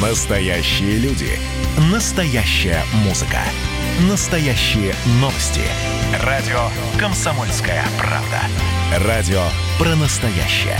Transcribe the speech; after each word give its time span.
Настоящие 0.00 0.96
люди. 0.96 1.28
Настоящая 1.92 2.82
музыка. 3.04 3.40
Настоящие 4.08 4.94
новости. 5.20 5.60
Радио 6.24 6.58
«Комсомольская 6.98 7.84
правда». 7.98 9.06
Радио 9.06 9.42
про 9.78 9.94
настоящее. 9.96 10.78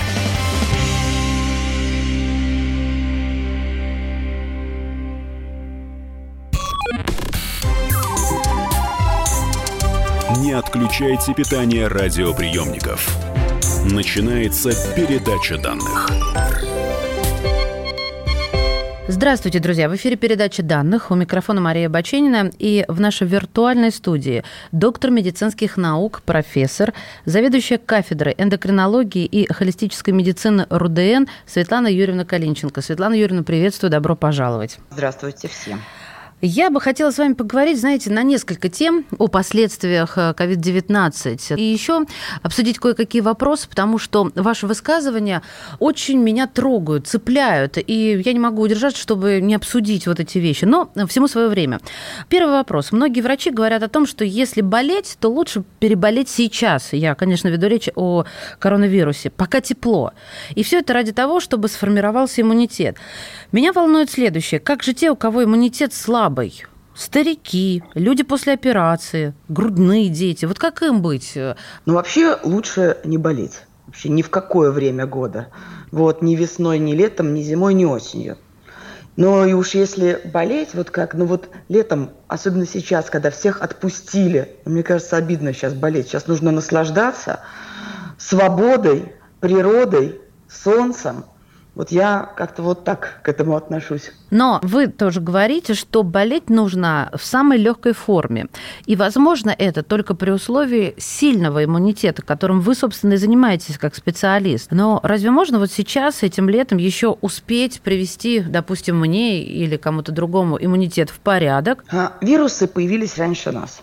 Не 10.39 10.53
отключайте 10.53 11.35
питание 11.35 11.89
радиоприемников. 11.89 13.07
Начинается 13.85 14.71
передача 14.95 15.59
данных. 15.59 16.70
Здравствуйте, 19.13 19.59
друзья! 19.59 19.89
В 19.89 19.97
эфире 19.97 20.15
передача 20.15 20.63
данных. 20.63 21.11
У 21.11 21.17
микрофона 21.17 21.61
Мария 21.61 21.89
Баченина. 21.89 22.53
И 22.61 22.85
в 22.87 23.01
нашей 23.01 23.27
виртуальной 23.27 23.91
студии 23.91 24.45
доктор 24.71 25.11
медицинских 25.11 25.77
наук, 25.77 26.23
профессор, 26.25 26.95
заведующая 27.25 27.79
кафедрой 27.79 28.37
эндокринологии 28.39 29.25
и 29.25 29.53
холистической 29.53 30.15
медицины 30.15 30.65
РУДН 30.71 31.25
Светлана 31.45 31.89
Юрьевна 31.89 32.25
Калинченко. 32.25 32.83
Светлана 32.83 33.15
Юрьевна, 33.15 33.43
приветствую, 33.43 33.91
добро 33.91 34.15
пожаловать. 34.15 34.79
Здравствуйте 34.93 35.49
всем. 35.49 35.81
Я 36.43 36.71
бы 36.71 36.81
хотела 36.81 37.11
с 37.11 37.19
вами 37.19 37.35
поговорить, 37.35 37.79
знаете, 37.79 38.11
на 38.11 38.23
несколько 38.23 38.71
тем 38.71 39.05
о 39.19 39.29
последствиях 39.29 40.17
COVID-19 40.17 41.39
э, 41.51 41.57
и 41.57 41.63
еще 41.63 42.07
обсудить 42.43 42.79
кое-какие 42.79 43.21
вопросы, 43.21 43.69
потому 43.69 43.99
что 43.99 44.31
ваши 44.35 44.67
высказывания 44.67 45.43
очень 45.81 46.19
меня 46.19 46.47
трогают, 46.47 47.07
цепляют, 47.07 47.77
и 47.77 48.23
я 48.25 48.33
не 48.33 48.39
могу 48.39 48.63
удержаться, 48.63 48.99
чтобы 48.99 49.41
не 49.43 49.55
обсудить 49.55 50.07
вот 50.07 50.19
эти 50.19 50.39
вещи, 50.39 50.65
но 50.65 50.91
всему 51.09 51.29
свое 51.29 51.49
время. 51.49 51.79
Первый 52.31 52.53
вопрос. 52.53 52.91
Многие 52.91 53.21
врачи 53.21 53.51
говорят 53.51 53.83
о 53.83 53.89
том, 53.89 54.07
что 54.07 54.25
если 54.25 54.63
болеть, 54.63 55.19
то 55.21 55.29
лучше 55.29 55.63
переболеть 55.79 56.31
сейчас. 56.31 56.95
Я, 56.95 57.15
конечно, 57.15 57.49
веду 57.49 57.67
речь 57.67 57.91
о 57.97 58.25
коронавирусе, 58.59 59.29
пока 59.29 59.61
тепло. 59.61 60.13
И 60.55 60.63
все 60.63 60.79
это 60.79 60.95
ради 60.95 61.13
того, 61.13 61.39
чтобы 61.39 61.69
сформировался 61.69 62.41
иммунитет. 62.41 62.97
Меня 63.53 63.75
волнует 63.75 64.11
следующее. 64.11 64.59
Как 64.59 64.83
же 64.83 64.95
те, 64.95 65.11
у 65.11 65.17
кого 65.17 65.45
иммунитет 65.45 65.93
слаб, 65.93 66.30
слабой. 66.31 66.65
Старики, 66.95 67.83
люди 67.95 68.23
после 68.23 68.53
операции, 68.53 69.35
грудные 69.49 70.09
дети. 70.09 70.45
Вот 70.45 70.59
как 70.59 70.83
им 70.83 71.03
быть? 71.03 71.33
Ну, 71.87 71.95
вообще 71.95 72.37
лучше 72.43 72.99
не 73.05 73.17
болеть. 73.17 73.63
Вообще 73.87 74.09
ни 74.09 74.23
в 74.23 74.31
какое 74.31 74.71
время 74.71 75.07
года. 75.07 75.49
Вот 75.91 76.23
ни 76.23 76.35
весной, 76.35 76.79
ни 76.79 76.93
летом, 76.93 77.35
ни 77.35 77.43
зимой, 77.43 77.75
ни 77.75 77.85
осенью. 77.85 78.39
Но 79.17 79.45
и 79.45 79.53
уж 79.53 79.71
если 79.71 80.21
болеть, 80.33 80.75
вот 80.75 80.91
как, 80.91 81.15
ну 81.15 81.27
вот 81.27 81.49
летом, 81.69 82.11
особенно 82.29 82.67
сейчас, 82.67 83.11
когда 83.11 83.31
всех 83.31 83.61
отпустили, 83.61 84.57
мне 84.65 84.83
кажется, 84.83 85.17
обидно 85.17 85.53
сейчас 85.53 85.75
болеть. 85.75 86.09
Сейчас 86.09 86.27
нужно 86.27 86.51
наслаждаться 86.51 87.41
свободой, 88.19 89.13
природой, 89.41 90.21
солнцем– 90.49 91.25
вот 91.81 91.91
я 91.91 92.31
как-то 92.37 92.63
вот 92.63 92.85
так 92.85 93.21
к 93.23 93.29
этому 93.31 93.57
отношусь. 93.57 94.13
Но 94.29 94.61
вы 94.63 94.87
тоже 94.87 95.23
говорите, 95.23 95.73
что 95.73 96.03
болеть 96.03 96.51
нужно 96.51 97.11
в 97.15 97.25
самой 97.25 97.57
легкой 97.57 97.95
форме. 97.95 98.49
И, 98.85 98.97
возможно, 98.97 99.49
это 99.49 99.83
только 99.83 100.15
при 100.15 100.31
условии 100.31 100.95
сильного 100.99 101.65
иммунитета, 101.65 102.21
которым 102.21 102.61
вы, 102.61 102.75
собственно, 102.75 103.15
и 103.15 103.17
занимаетесь 103.17 103.79
как 103.79 103.95
специалист. 103.95 104.71
Но 104.71 105.01
разве 105.03 105.31
можно 105.31 105.59
вот 105.59 105.73
сейчас, 105.73 106.23
этим 106.23 106.51
летом, 106.51 106.77
еще 106.77 107.17
успеть 107.23 107.81
привести, 107.81 108.41
допустим, 108.41 109.01
мне 109.01 109.43
или 109.43 109.79
кому-то 109.79 110.13
другому 110.13 110.59
иммунитет 110.61 111.09
в 111.09 111.19
порядок? 111.19 111.83
А, 111.91 112.13
вирусы 112.21 112.69
появились 112.69 113.17
раньше 113.17 113.53
нас. 113.53 113.81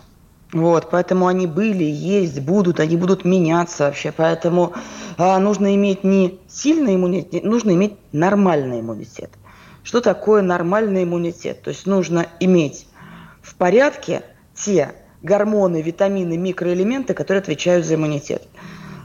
Вот, 0.52 0.88
поэтому 0.90 1.26
они 1.26 1.46
были, 1.46 1.84
есть, 1.84 2.40
будут, 2.40 2.80
они 2.80 2.96
будут 2.96 3.24
меняться 3.24 3.84
вообще. 3.84 4.12
Поэтому 4.12 4.72
а, 5.18 5.38
нужно 5.38 5.74
иметь 5.74 6.04
не 6.04 6.40
сильный 6.48 6.94
иммунитет, 6.94 7.44
нужно 7.44 7.72
иметь 7.72 7.96
нормальный 8.12 8.80
иммунитет. 8.80 9.30
Что 9.82 10.00
такое 10.00 10.40
нормальный 10.40 11.04
иммунитет? 11.04 11.62
То 11.62 11.70
есть 11.70 11.86
нужно 11.86 12.26
иметь 12.40 12.86
в 13.42 13.54
порядке 13.56 14.22
те 14.54 14.92
гормоны, 15.22 15.82
витамины, 15.82 16.38
микроэлементы, 16.38 17.12
которые 17.12 17.40
отвечают 17.40 17.84
за 17.84 17.96
иммунитет. 17.96 18.42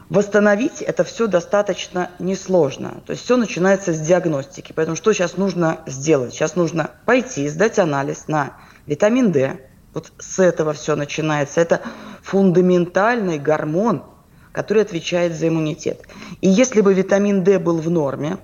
Восстановить 0.08 0.80
это 0.80 1.04
все 1.04 1.26
достаточно 1.26 2.10
несложно. 2.18 3.02
То 3.06 3.12
есть 3.12 3.24
все 3.24 3.36
начинается 3.36 3.92
с 3.92 4.00
диагностики. 4.00 4.72
Поэтому 4.74 4.96
что 4.96 5.12
сейчас 5.12 5.36
нужно 5.36 5.80
сделать? 5.86 6.32
Сейчас 6.32 6.56
нужно 6.56 6.90
пойти, 7.04 7.48
сдать 7.48 7.78
анализ 7.78 8.28
на 8.28 8.56
витамин 8.86 9.32
D, 9.32 9.58
вот 9.94 10.12
с 10.18 10.38
этого 10.38 10.72
все 10.72 10.96
начинается. 10.96 11.60
Это 11.60 11.80
фундаментальный 12.22 13.38
гормон, 13.38 14.04
который 14.52 14.82
отвечает 14.82 15.34
за 15.34 15.48
иммунитет. 15.48 16.02
И 16.40 16.48
если 16.48 16.80
бы 16.80 16.92
витамин 16.92 17.44
D 17.44 17.58
был 17.58 17.78
в 17.78 17.90
норме, 17.90 18.38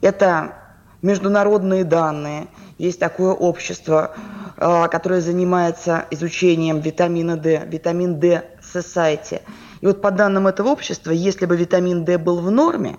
это 0.00 0.54
международные 1.02 1.84
данные, 1.84 2.48
есть 2.78 2.98
такое 2.98 3.32
общество, 3.32 4.14
а, 4.56 4.88
которое 4.88 5.20
занимается 5.20 6.06
изучением 6.10 6.80
витамина 6.80 7.36
D, 7.36 7.62
витамин 7.66 8.18
D 8.18 8.44
Society. 8.62 9.42
И 9.80 9.86
вот 9.86 10.00
по 10.00 10.10
данным 10.10 10.46
этого 10.46 10.68
общества, 10.68 11.10
если 11.10 11.46
бы 11.46 11.56
витамин 11.56 12.04
D 12.04 12.18
был 12.18 12.40
в 12.40 12.50
норме, 12.50 12.96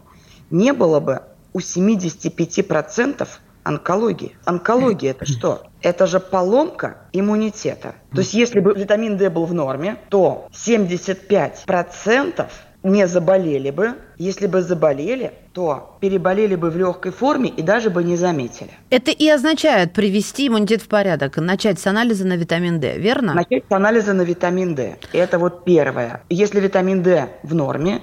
не 0.50 0.72
было 0.72 1.00
бы 1.00 1.24
у 1.54 1.60
75% 1.60 3.28
онкологии. 3.64 4.38
Онкология 4.46 5.12
это 5.12 5.26
что? 5.26 5.64
Это 5.86 6.08
же 6.08 6.20
поломка 6.20 6.98
иммунитета. 7.14 7.94
То 8.12 8.22
есть 8.22 8.34
если 8.34 8.60
бы 8.60 8.74
витамин 8.74 9.18
D 9.18 9.30
был 9.30 9.46
в 9.46 9.54
норме, 9.54 9.98
то 10.10 10.48
75% 10.52 12.48
не 12.82 13.08
заболели 13.08 13.70
бы. 13.70 13.94
Если 14.18 14.48
бы 14.48 14.64
заболели, 14.64 15.34
то 15.54 15.96
переболели 16.02 16.56
бы 16.56 16.72
в 16.72 16.78
легкой 16.78 17.12
форме 17.12 17.50
и 17.50 17.62
даже 17.62 17.92
бы 17.92 18.04
не 18.04 18.16
заметили. 18.16 18.72
Это 18.90 19.12
и 19.12 19.30
означает 19.30 19.94
привести 19.94 20.48
иммунитет 20.48 20.82
в 20.82 20.88
порядок, 20.88 21.38
начать 21.38 21.80
с 21.80 21.86
анализа 21.86 22.26
на 22.26 22.36
витамин 22.36 22.80
D, 22.80 22.98
верно? 22.98 23.36
Начать 23.36 23.66
с 23.70 23.72
анализа 23.72 24.14
на 24.14 24.24
витамин 24.24 24.74
D. 24.74 24.96
Это 25.14 25.38
вот 25.38 25.66
первое. 25.66 26.24
Если 26.32 26.60
витамин 26.62 27.04
D 27.04 27.30
в 27.44 27.54
норме, 27.54 28.02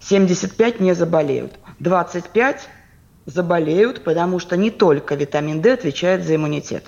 75 0.00 0.80
не 0.80 0.94
заболеют. 0.94 1.52
25 1.80 2.68
заболеют, 3.28 4.04
потому 4.04 4.38
что 4.38 4.56
не 4.56 4.70
только 4.70 5.14
витамин 5.14 5.60
D 5.60 5.74
отвечает 5.74 6.24
за 6.24 6.36
иммунитет. 6.36 6.86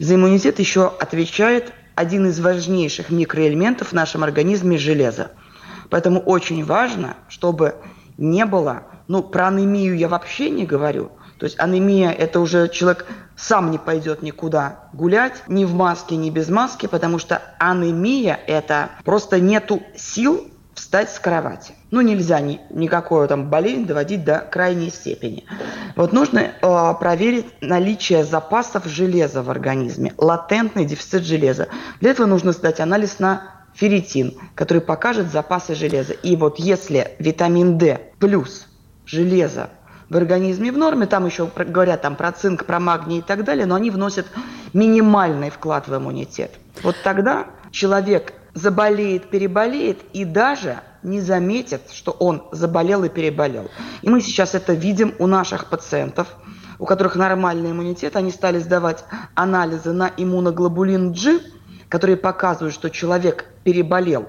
За 0.00 0.16
иммунитет 0.16 0.58
еще 0.58 0.92
отвечает 0.98 1.72
один 1.94 2.26
из 2.26 2.40
важнейших 2.40 3.10
микроэлементов 3.10 3.88
в 3.88 3.92
нашем 3.92 4.24
организме– 4.24 4.78
железо. 4.78 5.30
Поэтому 5.88 6.20
очень 6.20 6.64
важно, 6.64 7.16
чтобы 7.28 7.76
не 8.18 8.44
было, 8.44 8.82
ну, 9.06 9.22
про 9.22 9.48
анемию 9.48 9.96
я 9.96 10.08
вообще 10.08 10.50
не 10.50 10.66
говорю, 10.66 11.12
то 11.38 11.44
есть 11.44 11.58
анемия– 11.60 12.10
это 12.18 12.40
уже 12.40 12.68
человек 12.68 13.06
сам 13.36 13.70
не 13.70 13.78
пойдет 13.78 14.22
никуда 14.22 14.88
гулять, 14.92 15.44
ни 15.46 15.64
в 15.64 15.74
маске, 15.74 16.16
ни 16.16 16.30
без 16.30 16.48
маски, 16.48 16.86
потому 16.86 17.18
что 17.18 17.40
анемия– 17.60 18.40
это 18.46 18.90
просто 19.04 19.38
нету 19.38 19.82
сил 19.96 20.50
встать 20.76 21.10
с 21.10 21.18
кровати. 21.18 21.72
Ну, 21.90 22.02
нельзя 22.02 22.38
ни, 22.40 22.60
никакую 22.70 23.26
там 23.26 23.48
болезнь 23.50 23.86
доводить 23.86 24.24
до 24.24 24.38
крайней 24.38 24.90
степени. 24.90 25.44
Вот 25.96 26.12
нужно 26.12 26.38
э, 26.38 26.94
проверить 27.00 27.46
наличие 27.60 28.24
запасов 28.24 28.84
железа 28.86 29.42
в 29.42 29.50
организме, 29.50 30.14
латентный 30.18 30.84
дефицит 30.84 31.24
железа. 31.24 31.68
Для 32.00 32.10
этого 32.10 32.26
нужно 32.26 32.52
сдать 32.52 32.80
анализ 32.80 33.18
на 33.18 33.56
ферритин, 33.74 34.34
который 34.54 34.82
покажет 34.82 35.32
запасы 35.32 35.74
железа. 35.74 36.12
И 36.12 36.36
вот 36.36 36.58
если 36.58 37.16
витамин 37.18 37.78
D 37.78 37.98
плюс 38.18 38.66
железо 39.06 39.70
в 40.08 40.16
организме 40.16 40.70
в 40.70 40.78
норме, 40.78 41.06
там 41.06 41.26
еще 41.26 41.48
говорят 41.56 42.02
там, 42.02 42.16
про 42.16 42.32
цинк, 42.32 42.64
про 42.64 42.78
магний 42.78 43.18
и 43.18 43.22
так 43.22 43.44
далее, 43.44 43.66
но 43.66 43.74
они 43.74 43.90
вносят 43.90 44.26
минимальный 44.72 45.50
вклад 45.50 45.88
в 45.88 45.96
иммунитет. 45.96 46.52
Вот 46.82 46.96
тогда 47.02 47.46
человек 47.70 48.34
заболеет, 48.56 49.28
переболеет 49.28 49.98
и 50.14 50.24
даже 50.24 50.80
не 51.02 51.20
заметит, 51.20 51.82
что 51.92 52.10
он 52.10 52.42
заболел 52.50 53.04
и 53.04 53.08
переболел. 53.08 53.70
И 54.02 54.08
мы 54.08 54.20
сейчас 54.20 54.54
это 54.54 54.72
видим 54.72 55.14
у 55.18 55.26
наших 55.26 55.68
пациентов, 55.68 56.26
у 56.78 56.86
которых 56.86 57.16
нормальный 57.16 57.70
иммунитет. 57.70 58.16
Они 58.16 58.30
стали 58.30 58.58
сдавать 58.58 59.04
анализы 59.34 59.92
на 59.92 60.10
иммуноглобулин 60.16 61.12
G, 61.12 61.38
которые 61.88 62.16
показывают, 62.16 62.74
что 62.74 62.90
человек 62.90 63.44
переболел. 63.62 64.26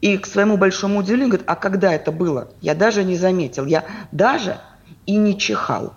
И 0.00 0.18
к 0.18 0.26
своему 0.26 0.56
большому 0.56 1.00
удивлению 1.00 1.30
говорит, 1.30 1.46
а 1.48 1.56
когда 1.56 1.92
это 1.92 2.12
было? 2.12 2.48
Я 2.60 2.74
даже 2.74 3.02
не 3.02 3.16
заметил. 3.16 3.66
Я 3.66 3.84
даже 4.12 4.58
и 5.04 5.16
не 5.16 5.36
чихал. 5.36 5.94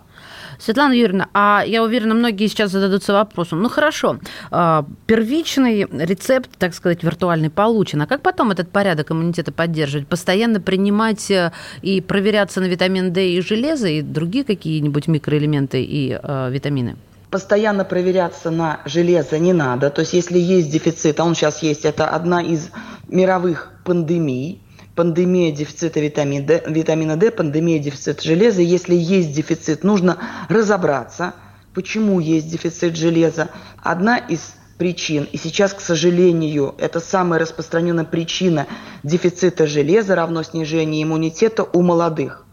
Светлана 0.58 0.92
Юрьевна, 0.92 1.28
а 1.32 1.62
я 1.66 1.82
уверена, 1.82 2.14
многие 2.14 2.48
сейчас 2.48 2.72
зададутся 2.72 3.12
вопросом, 3.12 3.62
ну 3.62 3.68
хорошо, 3.68 4.18
а, 4.50 4.84
первичный 5.06 5.86
рецепт, 5.90 6.50
так 6.58 6.74
сказать, 6.74 7.02
виртуальный 7.02 7.50
получен, 7.50 8.02
а 8.02 8.06
как 8.06 8.22
потом 8.22 8.50
этот 8.50 8.70
порядок 8.70 9.12
иммунитета 9.12 9.52
поддерживать? 9.52 10.08
Постоянно 10.08 10.60
принимать 10.60 11.30
э, 11.30 11.52
и 11.82 12.00
проверяться 12.00 12.60
на 12.60 12.64
витамин 12.64 13.12
D 13.12 13.30
и 13.30 13.40
железо, 13.40 13.88
и 13.88 14.02
другие 14.02 14.44
какие-нибудь 14.44 15.06
микроэлементы 15.06 15.82
и 15.82 16.18
э, 16.20 16.50
витамины? 16.50 16.96
Постоянно 17.30 17.84
проверяться 17.84 18.50
на 18.50 18.80
железо 18.84 19.38
не 19.38 19.52
надо. 19.52 19.90
То 19.90 20.00
есть 20.00 20.14
если 20.14 20.38
есть 20.38 20.70
дефицит, 20.70 21.20
а 21.20 21.24
он 21.24 21.34
сейчас 21.34 21.62
есть, 21.62 21.84
это 21.84 22.08
одна 22.08 22.42
из 22.42 22.70
мировых 23.08 23.70
пандемий, 23.84 24.60
пандемия 24.98 25.52
дефицита 25.52 26.00
витамина 26.00 26.44
D, 26.44 26.64
витамина 26.66 27.16
D, 27.16 27.30
пандемия 27.30 27.78
дефицита 27.78 28.20
железа. 28.20 28.62
Если 28.62 28.96
есть 28.96 29.32
дефицит, 29.32 29.84
нужно 29.84 30.18
разобраться, 30.48 31.34
почему 31.72 32.18
есть 32.18 32.50
дефицит 32.50 32.96
железа. 32.96 33.48
Одна 33.80 34.18
из 34.18 34.56
причин, 34.76 35.28
и 35.30 35.38
сейчас, 35.38 35.72
к 35.72 35.80
сожалению, 35.80 36.74
это 36.78 36.98
самая 36.98 37.38
распространенная 37.38 38.06
причина 38.06 38.66
дефицита 39.04 39.68
железа 39.68 40.16
равно 40.16 40.42
снижению 40.42 41.04
иммунитета 41.04 41.62
у 41.62 41.82
молодых. 41.82 42.44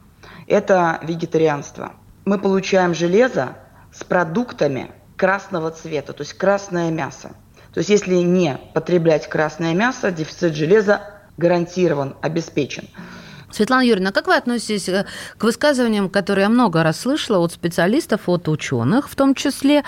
Это 0.46 1.00
вегетарианство. 1.02 1.94
Мы 2.26 2.38
получаем 2.38 2.94
железо 2.94 3.56
с 3.92 4.04
продуктами 4.04 4.92
красного 5.18 5.72
цвета, 5.72 6.14
то 6.14 6.22
есть 6.22 6.36
красное 6.36 6.92
мясо. 6.92 7.32
То 7.74 7.80
есть 7.80 7.90
если 7.90 8.18
не 8.18 8.60
потреблять 8.76 9.28
красное 9.28 9.74
мясо, 9.74 10.12
дефицит 10.12 10.54
железа 10.54 11.15
гарантирован, 11.38 12.16
обеспечен. 12.22 12.88
Светлана 13.56 13.84
Юрьевна, 13.84 14.12
как 14.12 14.28
вы 14.28 14.36
относитесь 14.36 14.90
э, 14.90 15.06
к 15.38 15.44
высказываниям, 15.46 16.10
которые 16.10 16.44
я 16.44 16.50
много 16.50 16.84
раз 16.84 17.00
слышала 17.00 17.38
от 17.40 17.54
специалистов, 17.54 18.28
от 18.28 18.50
ученых 18.50 19.10
в 19.10 19.16
том 19.16 19.34
числе, 19.34 19.84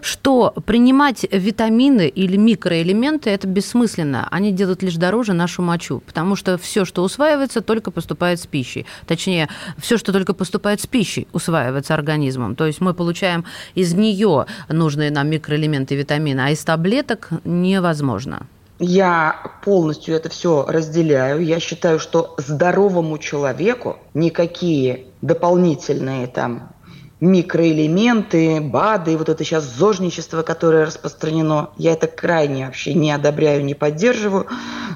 что 0.00 0.54
принимать 0.64 1.26
витамины 1.30 2.08
или 2.08 2.38
микроэлементы– 2.38 3.28
это 3.30 3.46
бессмысленно. 3.46 4.26
Они 4.30 4.52
делают 4.52 4.82
лишь 4.82 4.94
дороже 4.94 5.34
нашу 5.34 5.60
мочу, 5.60 6.02
потому 6.06 6.34
что 6.34 6.56
все, 6.56 6.86
что 6.86 7.02
усваивается, 7.02 7.60
только 7.60 7.90
поступает 7.90 8.40
с 8.40 8.46
пищей. 8.46 8.86
Точнее, 9.06 9.50
все, 9.76 9.98
что 9.98 10.12
только 10.12 10.32
поступает 10.32 10.80
с 10.80 10.86
пищей, 10.86 11.28
усваивается 11.34 11.92
организмом. 11.92 12.56
То 12.56 12.66
есть 12.66 12.80
мы 12.80 12.94
получаем 12.94 13.44
из 13.74 13.92
нее 13.92 14.46
нужные 14.70 15.10
нам 15.10 15.28
микроэлементы, 15.28 15.94
витамины, 15.94 16.40
а 16.40 16.50
из 16.50 16.64
таблеток 16.64 17.28
невозможно. 17.44 18.46
Я 18.82 19.36
полностью 19.62 20.16
это 20.16 20.30
все 20.30 20.64
разделяю. 20.66 21.44
Я 21.44 21.60
считаю, 21.60 21.98
что 21.98 22.34
здоровому 22.38 23.18
человеку 23.18 23.98
никакие 24.14 25.08
дополнительные 25.20 26.26
там 26.26 26.72
микроэлементы, 27.20 28.62
БАДы, 28.62 29.18
вот 29.18 29.28
это 29.28 29.44
сейчас 29.44 29.64
зожничество, 29.64 30.40
которое 30.40 30.86
распространено, 30.86 31.68
я 31.76 31.92
это 31.92 32.06
крайне 32.06 32.64
вообще 32.64 32.94
не 32.94 33.12
одобряю, 33.12 33.62
не 33.66 33.74
поддерживаю. 33.74 34.46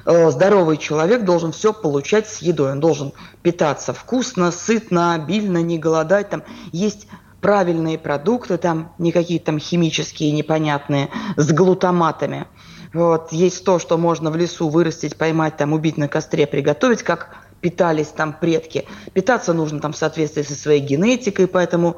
Э, 0.07 0.31
здоровый 0.31 0.77
человек 0.77 1.23
должен 1.23 1.51
все 1.51 1.71
получать 1.71 2.27
с 2.27 2.41
едой. 2.41 2.71
Он 2.71 2.79
должен 2.79 3.13
питаться 3.43 3.93
вкусно, 3.93 4.49
сытно, 4.51 5.13
обильно, 5.13 5.61
не 5.61 5.77
голодать. 5.77 6.31
Там 6.31 6.41
есть 6.71 7.07
правильные 7.39 7.99
продукты, 7.99 8.57
там 8.57 8.93
не 8.97 9.11
какие-то 9.11 9.45
там 9.45 9.59
химические 9.59 10.31
непонятные 10.31 11.09
с 11.37 11.51
глутаматами. 11.51 12.47
Вот, 12.95 13.33
есть 13.33 13.65
то, 13.65 13.77
что 13.77 13.97
можно 13.97 14.31
в 14.31 14.37
лесу 14.37 14.69
вырастить, 14.69 15.17
поймать, 15.17 15.57
там, 15.57 15.73
убить 15.73 15.97
на 15.97 16.07
костре, 16.07 16.47
приготовить, 16.47 17.03
как 17.03 17.35
питались 17.59 18.07
там 18.07 18.31
предки. 18.31 18.85
Питаться 19.11 19.51
нужно 19.51 19.81
там 19.81 19.91
в 19.91 19.97
соответствии 19.97 20.43
со 20.43 20.55
своей 20.55 20.79
генетикой, 20.79 21.47
поэтому 21.47 21.97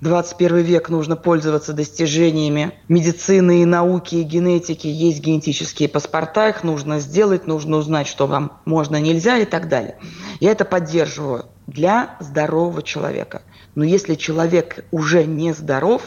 21 0.00 0.56
век 0.56 0.88
нужно 0.88 1.14
пользоваться 1.14 1.72
достижениями 1.72 2.72
медицины 2.88 3.62
и 3.62 3.64
науки 3.64 4.16
и 4.16 4.24
генетики. 4.24 4.88
Есть 4.88 5.20
генетические 5.20 5.88
паспорта, 5.88 6.48
их 6.48 6.64
нужно 6.64 6.98
сделать, 6.98 7.46
нужно 7.46 7.76
узнать, 7.76 8.08
что 8.08 8.26
вам 8.26 8.58
можно, 8.64 9.00
нельзя 9.00 9.38
и 9.38 9.44
так 9.44 9.68
далее. 9.68 9.96
Я 10.40 10.50
это 10.50 10.64
поддерживаю 10.64 11.46
для 11.68 12.16
здорового 12.18 12.82
человека. 12.82 13.42
Но 13.76 13.84
если 13.84 14.16
человек 14.16 14.86
уже 14.90 15.22
не 15.22 15.52
здоров, 15.54 16.02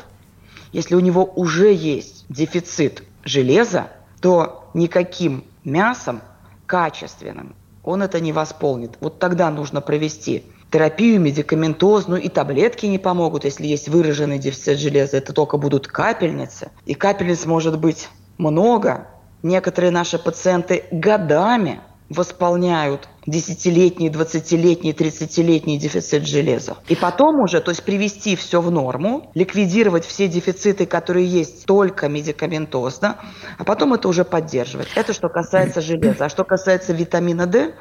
если 0.73 0.95
у 0.95 0.99
него 0.99 1.23
уже 1.23 1.73
есть 1.73 2.25
дефицит 2.27 3.03
железа, 3.23 3.91
то 4.25 4.71
никаким 4.73 5.43
мясом 5.63 6.19
качественным 6.65 7.53
он 7.83 8.01
это 8.01 8.19
не 8.19 8.33
восполнит. 8.33 8.97
Вот 8.99 9.19
тогда 9.19 9.51
нужно 9.51 9.81
провести 9.81 10.45
терапию 10.71 11.21
медикаментозную, 11.21 12.23
и 12.23 12.27
таблетки 12.27 12.87
не 12.87 12.97
помогут, 12.97 13.45
если 13.45 13.67
есть 13.67 13.87
выраженный 13.87 14.39
дефицит 14.39 14.79
железа. 14.79 15.17
Это 15.17 15.31
только 15.31 15.57
будут 15.57 15.87
капельницы. 15.87 16.71
И 16.87 16.95
капельниц 16.95 17.45
может 17.45 17.77
быть 17.79 18.09
много. 18.39 19.05
Некоторые 19.43 19.91
наши 19.91 20.17
пациенты 20.17 20.85
годами 20.89 21.81
восполняют 22.09 23.09
десятилетний, 23.25 24.09
двадцатилетний, 24.09 24.93
тридцатилетний 24.93 25.77
дефицит 25.77 26.27
железа. 26.27 26.77
И 26.87 26.95
потом 26.95 27.39
уже, 27.39 27.61
то 27.61 27.71
есть 27.71 27.83
привести 27.83 28.35
все 28.35 28.61
в 28.61 28.69
норму, 28.69 29.31
ликвидировать 29.33 30.05
все 30.05 30.27
дефициты, 30.27 30.85
которые 30.85 31.25
есть 31.25 31.65
только 31.65 32.07
медикаментозно, 32.07 33.17
а 33.57 33.63
потом 33.63 33.93
это 33.93 34.07
уже 34.07 34.23
поддерживать. 34.23 34.87
Это 34.95 35.13
что 35.13 35.29
касается 35.29 35.81
железа. 35.81 36.25
А 36.25 36.29
что 36.29 36.43
касается 36.43 36.93
витамина 36.93 37.47
D, 37.47 37.73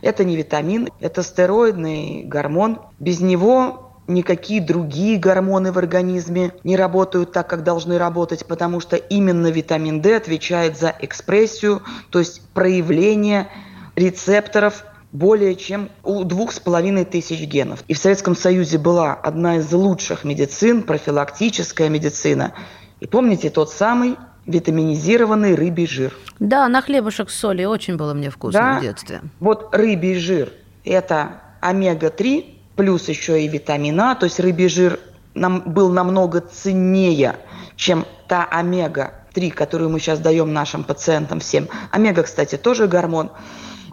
это 0.00 0.24
не 0.24 0.36
витамин, 0.36 0.88
это 1.00 1.22
стероидный 1.22 2.22
гормон. 2.24 2.80
Без 2.98 3.20
него 3.20 3.86
никакие 4.08 4.60
другие 4.60 5.18
гормоны 5.18 5.72
в 5.72 5.78
организме 5.78 6.52
не 6.64 6.76
работают 6.76 7.32
так, 7.32 7.48
как 7.48 7.64
должны 7.64 7.98
работать, 7.98 8.46
потому 8.46 8.80
что 8.80 8.96
именно 8.96 9.48
витамин 9.48 10.00
D 10.00 10.16
отвечает 10.16 10.78
за 10.78 10.94
экспрессию, 11.00 11.82
то 12.10 12.20
есть 12.20 12.42
проявление 12.54 13.48
рецепторов 13.96 14.84
более 15.12 15.56
чем 15.56 15.88
у 16.02 16.24
двух 16.24 16.52
с 16.52 16.60
половиной 16.60 17.04
тысяч 17.04 17.40
генов. 17.40 17.82
И 17.88 17.94
в 17.94 17.98
Советском 17.98 18.36
Союзе 18.36 18.78
была 18.78 19.14
одна 19.14 19.56
из 19.56 19.72
лучших 19.72 20.24
медицин, 20.24 20.82
профилактическая 20.82 21.88
медицина. 21.88 22.52
И 23.00 23.06
помните 23.06 23.50
тот 23.50 23.70
самый 23.70 24.16
витаминизированный 24.46 25.54
рыбий 25.54 25.86
жир? 25.86 26.12
Да, 26.38 26.68
на 26.68 26.82
хлебушек 26.82 27.30
с 27.30 27.38
солью 27.38 27.70
очень 27.70 27.96
было 27.96 28.14
мне 28.14 28.30
вкусно 28.30 28.60
да? 28.60 28.78
в 28.78 28.82
детстве. 28.82 29.22
Вот 29.40 29.74
рыбий 29.74 30.16
жир– 30.16 30.52
это 30.84 31.40
омега-3, 31.60 32.44
плюс 32.76 33.08
еще 33.08 33.42
и 33.42 33.48
витамин 33.48 33.98
А, 34.00 34.14
то 34.14 34.24
есть 34.24 34.38
рыбий 34.38 34.68
жир 34.68 35.00
нам 35.34 35.62
был 35.66 35.90
намного 35.90 36.40
ценнее, 36.40 37.36
чем 37.76 38.06
та 38.28 38.46
омега-3, 38.50 39.50
которую 39.50 39.90
мы 39.90 40.00
сейчас 40.00 40.18
даем 40.18 40.52
нашим 40.52 40.84
пациентам 40.84 41.40
всем. 41.40 41.68
Омега, 41.90 42.22
кстати, 42.22 42.56
тоже 42.56 42.86
гормон. 42.86 43.30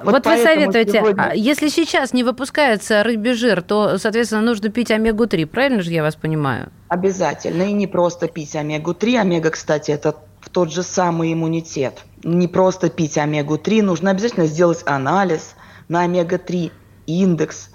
Вот, 0.03 0.13
вот 0.13 0.25
вы 0.25 0.37
советуете, 0.43 0.99
сегодня... 0.99 1.29
А 1.31 1.35
если 1.35 1.69
сейчас 1.69 2.13
не 2.13 2.23
выпускается 2.23 3.03
рыбий 3.03 3.33
жир, 3.33 3.61
то, 3.61 3.97
соответственно, 3.97 4.41
нужно 4.41 4.69
пить 4.69 4.91
омегу-3, 4.91 5.45
правильно 5.45 5.81
же 5.81 5.91
я 5.91 6.03
вас 6.03 6.15
понимаю? 6.15 6.71
Обязательно, 6.89 7.63
и 7.63 7.73
не 7.73 7.87
просто 7.87 8.27
пить 8.27 8.55
омегу-3. 8.55 9.17
Омега, 9.17 9.49
кстати, 9.51 9.91
это 9.91 10.15
в 10.41 10.49
тот 10.49 10.71
же 10.71 10.83
самый 10.83 11.33
иммунитет. 11.33 12.03
Не 12.23 12.47
просто 12.47 12.89
пить 12.89 13.17
омегу-3, 13.17 13.81
нужно 13.81 14.11
обязательно 14.11 14.45
сделать 14.45 14.83
анализ 14.85 15.55
на 15.87 16.01
омега-3 16.01 16.71
индекс. 17.07 17.69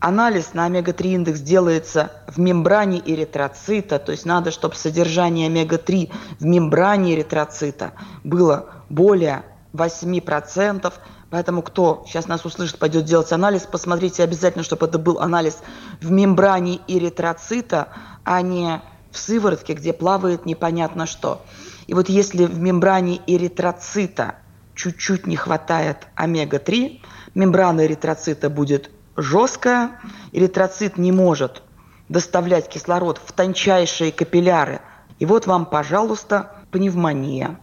Анализ 0.00 0.54
на 0.54 0.66
омега-3 0.66 1.14
индекс 1.14 1.40
делается 1.40 2.12
в 2.26 2.38
мембране 2.38 3.02
эритроцита, 3.04 3.98
то 3.98 4.12
есть 4.12 4.24
надо, 4.24 4.50
чтобы 4.50 4.74
содержание 4.74 5.46
омега-3 5.46 6.10
в 6.38 6.44
мембране 6.44 7.14
эритроцита 7.14 7.92
было 8.24 8.66
более 8.88 9.42
8%, 9.72 10.92
Поэтому 11.30 11.62
кто 11.62 12.04
сейчас 12.06 12.26
нас 12.26 12.44
услышит, 12.44 12.78
пойдет 12.78 13.04
делать 13.04 13.32
анализ, 13.32 13.62
посмотрите 13.62 14.24
обязательно, 14.24 14.64
чтобы 14.64 14.86
это 14.86 14.98
был 14.98 15.20
анализ 15.20 15.58
в 16.00 16.10
мембране 16.10 16.80
эритроцита, 16.88 17.88
а 18.24 18.42
не 18.42 18.82
в 19.12 19.18
сыворотке, 19.18 19.74
где 19.74 19.92
плавает 19.92 20.44
непонятно 20.44 21.06
что. 21.06 21.42
И 21.86 21.94
вот 21.94 22.08
если 22.08 22.46
в 22.46 22.58
мембране 22.58 23.20
эритроцита 23.26 24.36
чуть-чуть 24.74 25.26
не 25.26 25.36
хватает 25.36 26.08
омега-3, 26.16 27.00
мембрана 27.34 27.86
эритроцита 27.86 28.50
будет 28.50 28.90
жесткая, 29.16 30.00
эритроцит 30.32 30.98
не 30.98 31.12
может 31.12 31.62
доставлять 32.08 32.68
кислород 32.68 33.20
в 33.24 33.32
тончайшие 33.32 34.10
капилляры. 34.10 34.80
И 35.20 35.26
вот 35.26 35.46
вам, 35.46 35.64
пожалуйста, 35.64 36.52
пневмония. 36.72 37.60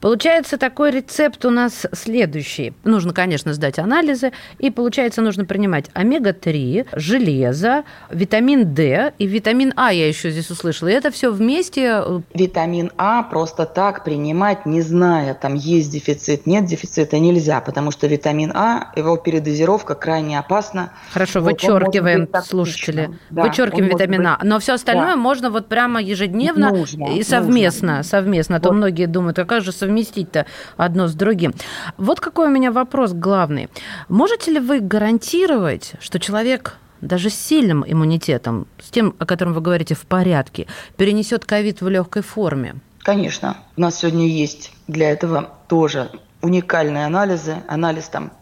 Получается, 0.00 0.58
такой 0.58 0.92
рецепт 0.92 1.44
у 1.44 1.50
нас 1.50 1.86
следующий. 1.92 2.72
Нужно, 2.84 3.12
конечно, 3.12 3.52
сдать 3.52 3.78
анализы, 3.80 4.32
и, 4.58 4.70
получается, 4.70 5.22
нужно 5.22 5.44
принимать 5.44 5.86
омега-3, 5.92 6.86
железо, 6.92 7.82
витамин 8.10 8.74
D 8.74 9.12
и 9.18 9.26
витамин 9.26 9.72
А 9.76 9.92
я 9.92 10.06
еще 10.06 10.30
здесь 10.30 10.50
услышала. 10.50 10.88
И 10.88 10.92
это 10.92 11.10
все 11.10 11.32
вместе... 11.32 12.02
Э, 12.04 12.20
витамин 12.32 12.92
А 12.96 13.24
просто 13.24 13.66
так 13.66 14.04
принимать, 14.04 14.66
не 14.66 14.82
зная, 14.82 15.34
там 15.34 15.54
есть 15.54 15.90
дефицит, 15.90 16.46
нет 16.46 16.66
дефицита, 16.66 17.18
нельзя, 17.18 17.60
потому 17.60 17.90
что 17.90 18.06
витамин 18.06 18.52
А, 18.54 18.92
его 18.94 19.16
передозировка 19.16 19.96
крайне 19.96 20.38
опасна. 20.38 20.92
Хорошо, 21.12 21.40
вот 21.40 21.52
вычеркиваем, 21.52 22.28
слушатели, 22.44 23.10
да, 23.30 23.42
вычеркиваем 23.42 23.88
витамин 23.88 24.26
А. 24.28 24.38
Но 24.44 24.60
все 24.60 24.74
остальное 24.74 25.14
да. 25.14 25.16
можно 25.16 25.50
вот 25.50 25.66
прямо 25.66 26.00
ежедневно 26.00 26.70
нужно, 26.70 27.16
и 27.16 27.24
совместно, 27.24 27.96
нужно. 27.96 28.02
совместно. 28.04 28.56
А 28.56 28.60
то 28.60 28.68
вот. 28.68 28.76
многие 28.76 29.06
думают, 29.06 29.38
а 29.40 29.44
как 29.44 29.62
же 29.62 29.72
совместно 29.72 29.87
совместить-то 29.88 30.46
одно 30.76 31.08
с 31.08 31.14
другим. 31.14 31.54
Вот 31.96 32.20
какой 32.20 32.48
у 32.48 32.50
меня 32.50 32.70
вопрос 32.70 33.12
главный. 33.12 33.68
Можете 34.08 34.52
ли 34.52 34.60
вы 34.60 34.80
гарантировать, 34.80 35.94
что 36.00 36.20
человек 36.20 36.76
даже 37.00 37.30
с 37.30 37.34
сильным 37.34 37.84
иммунитетом, 37.86 38.66
с 38.78 38.90
тем, 38.90 39.14
о 39.18 39.24
котором 39.24 39.54
вы 39.54 39.60
говорите, 39.62 39.94
в 39.94 40.04
порядке, 40.04 40.66
перенесет 40.96 41.44
ковид 41.44 41.80
в 41.80 41.88
легкой 41.88 42.22
форме? 42.22 42.74
Конечно. 42.98 43.56
У 43.76 43.80
нас 43.80 44.00
сегодня 44.00 44.26
есть 44.26 44.72
для 44.88 45.10
этого 45.10 45.48
тоже 45.68 46.10
уникальные 46.42 47.06
анализы. 47.06 47.56
Анализ 47.66 48.08
там 48.08 48.32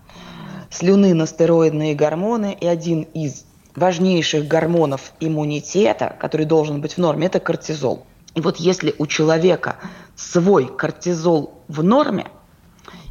слюны 0.70 1.14
на 1.14 1.26
стероидные 1.26 1.94
гормоны. 1.94 2.56
И 2.60 2.66
один 2.66 3.02
из 3.02 3.44
важнейших 3.76 4.48
гормонов 4.48 5.12
иммунитета, 5.20 6.16
который 6.18 6.46
должен 6.46 6.80
быть 6.80 6.94
в 6.94 6.98
норме, 6.98 7.26
это 7.26 7.38
кортизол. 7.38 8.04
И 8.36 8.40
вот 8.42 8.58
если 8.58 8.94
у 8.98 9.06
человека 9.06 9.76
свой 10.14 10.66
кортизол 10.66 11.64
в 11.68 11.82
норме, 11.82 12.30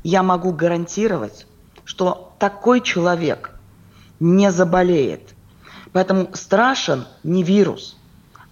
я 0.03 0.21
могу 0.21 0.53
гарантировать, 0.53 1.47
что 1.83 2.35
такой 2.37 2.79
человек 2.79 3.51
не 4.19 4.51
заболеет. 4.51 5.33
Поэтому 5.93 6.29
страшен 6.33 7.07
не 7.23 7.41
вирус, 7.41 7.97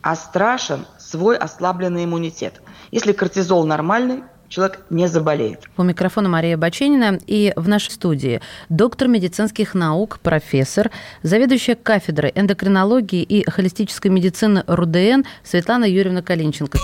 а 0.02 0.16
страшен 0.16 0.88
свой 0.98 1.38
ослабленный 1.38 2.06
иммунитет. 2.06 2.64
Если 2.90 3.14
кортизол 3.14 3.66
нормальный, 3.68 4.24
человек 4.54 4.80
не 4.90 5.08
заболеет. 5.08 5.64
У 5.78 5.84
микрофона 5.84 6.30
Мария 6.30 6.58
Баченина 6.58 7.18
и 7.26 7.54
в 7.56 7.68
нашей 7.68 7.92
студии 7.92 8.40
доктор 8.70 9.08
медицинских 9.08 9.74
наук, 9.74 10.20
профессор, 10.22 10.92
заведующая 11.24 11.76
кафедрой 11.76 12.32
эндокринологии 12.36 13.24
и 13.24 13.50
холистической 13.50 14.12
медицины 14.12 14.64
РУДН 14.68 15.24
Светлана 15.44 15.86
Юрьевна 15.86 16.22
Калинченко. 16.22 16.78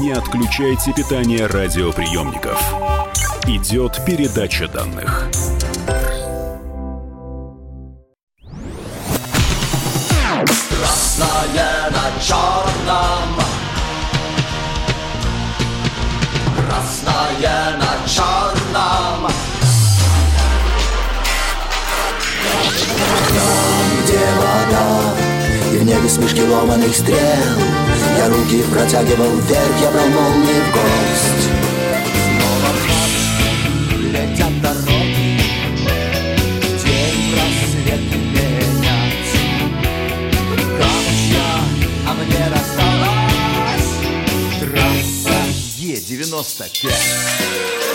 Не 0.00 0.12
отключайте 0.12 0.92
питание 0.92 1.46
радиоприемников. 1.46 2.60
Идет 3.46 4.04
передача 4.04 4.66
данных. 4.66 5.28
Вода 26.18 26.24
И 26.26 26.26
в 26.26 26.26
небе 26.26 26.28
смешки 26.28 26.42
ломаных 26.42 26.94
стрел. 26.94 27.18
Я 28.18 28.28
руки 28.28 28.62
протягивал 28.70 29.30
вверх 29.36 29.80
Я 29.80 29.90
брал 29.90 30.08
молнии 30.08 30.60
в 30.60 30.72
гость 30.72 31.48
Снова 32.38 32.70
в 32.74 34.00
летят 34.00 34.60
дороги 34.60 35.40
День 36.84 37.34
просвет 37.34 38.02
менять 38.14 39.32
Камушья, 40.78 41.50
а 42.06 42.14
мне 42.14 42.44
досталась 42.50 43.92
Трасса 44.60 45.38
Е-95 45.78 46.92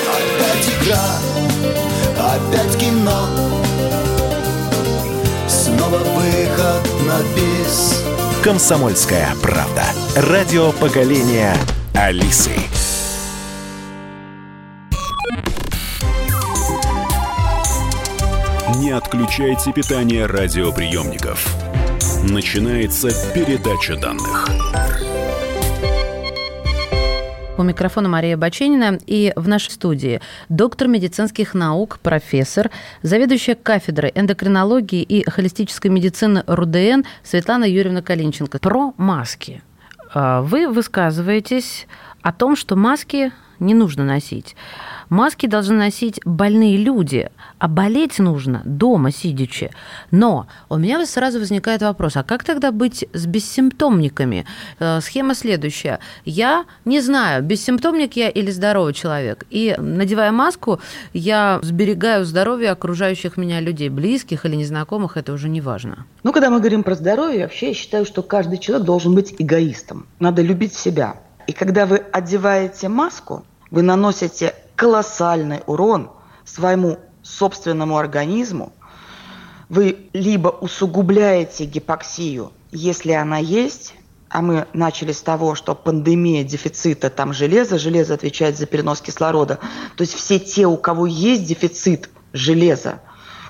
Опять 0.08 0.68
игра, 0.82 1.08
опять 2.18 2.78
кино. 2.78 3.28
Снова 5.48 5.98
выход 5.98 6.97
на 7.08 7.20
бис 7.36 8.04
Комсомольская 8.44 9.30
правда. 9.42 9.84
Радио 10.16 10.74
поколения 10.74 11.56
Алисы. 11.94 12.52
Не 18.80 18.92
отключайте 18.92 19.72
питание 19.72 20.26
радиоприемников. 20.26 21.48
Начинается 22.24 23.10
передача 23.34 23.96
данных. 23.96 24.46
У 27.58 27.64
микрофона 27.64 28.08
Мария 28.08 28.38
Баченина 28.38 29.00
и 29.08 29.34
в 29.36 29.48
нашей 29.48 29.72
студии 29.72 30.22
доктор 30.48 30.88
медицинских 30.88 31.56
наук, 31.56 31.98
профессор, 32.04 32.70
заведующая 33.02 33.56
кафедрой 33.56 34.12
эндокринологии 34.14 35.02
и 35.02 35.28
холистической 35.28 35.90
медицины 35.90 36.44
РУДН 36.46 37.02
Светлана 37.24 37.64
Юрьевна 37.64 38.04
Калинченко. 38.04 38.60
Про 38.60 38.94
маски. 38.98 39.64
А, 40.14 40.44
Вы 40.44 40.70
высказываетесь 40.70 41.88
о 42.22 42.32
том, 42.32 42.56
что 42.56 42.76
маски 42.76 43.32
не 43.60 43.74
нужно 43.74 44.06
носить. 44.06 44.56
Маски 45.10 45.48
должны 45.48 45.76
носить 45.76 46.20
больные 46.26 46.78
люди, 46.78 47.30
а 47.60 47.68
болеть 47.68 48.20
нужно 48.20 48.62
дома 48.66 49.12
сидячи. 49.12 49.72
Но 50.12 50.48
у 50.70 50.78
меня 50.78 51.06
сразу 51.06 51.40
возникает 51.40 51.82
вопрос, 51.82 52.18
а 52.18 52.24
как 52.24 52.44
тогда 52.44 52.72
быть 52.72 53.06
с 53.14 53.26
бессимптомниками? 53.26 54.46
Э, 54.80 55.00
Схема 55.02 55.34
следующая. 55.34 56.00
Я 56.26 56.66
не 56.86 57.00
знаю, 57.00 57.44
бессимптомник 57.44 58.16
я 58.16 58.30
или 58.30 58.52
здоровый 58.52 58.94
человек. 58.94 59.46
И 59.50 59.76
надевая 59.78 60.32
маску, 60.32 60.80
я 61.14 61.60
сберегаю 61.62 62.26
здоровье 62.26 62.72
окружающих 62.72 63.38
меня 63.38 63.62
людей, 63.62 63.90
близких 63.90 64.46
или 64.46 64.56
незнакомых, 64.56 65.16
это 65.16 65.32
уже 65.32 65.48
не 65.50 65.62
важно. 65.62 66.06
Ну, 66.24 66.34
когда 66.34 66.50
мы 66.50 66.60
говорим 66.60 66.84
про 66.84 66.96
здоровье, 66.96 67.44
вообще 67.44 67.70
я 67.70 67.74
считаю, 67.74 68.06
что 68.06 68.24
каждый 68.24 68.58
человек 68.58 68.86
должен 68.86 69.16
быть 69.16 69.36
эгоистом. 69.40 70.06
Надо 70.20 70.42
любить 70.42 70.74
себя. 70.74 71.16
И 71.48 71.54
когда 71.54 71.86
вы 71.86 72.04
одеваете 72.12 72.90
маску, 72.90 73.46
вы 73.72 73.82
наносите 73.82 74.54
колоссальный 74.78 75.64
урон 75.66 76.12
своему 76.46 77.00
собственному 77.24 77.98
организму. 77.98 78.72
Вы 79.68 80.08
либо 80.14 80.48
усугубляете 80.48 81.66
гипоксию, 81.66 82.54
если 82.72 83.12
она 83.12 83.40
есть, 83.40 83.96
а 84.30 84.42
мы 84.42 84.68
начали 84.74 85.12
с 85.12 85.22
того, 85.22 85.56
что 85.56 85.76
пандемия 85.76 86.44
дефицита 86.44 87.10
там 87.10 87.34
железа, 87.34 87.78
железо 87.78 88.14
отвечает 88.14 88.58
за 88.58 88.66
перенос 88.66 89.02
кислорода. 89.02 89.60
То 89.98 90.04
есть 90.04 90.14
все 90.14 90.40
те, 90.40 90.68
у 90.68 90.78
кого 90.78 91.06
есть 91.06 91.46
дефицит 91.46 92.10
железа, 92.32 93.02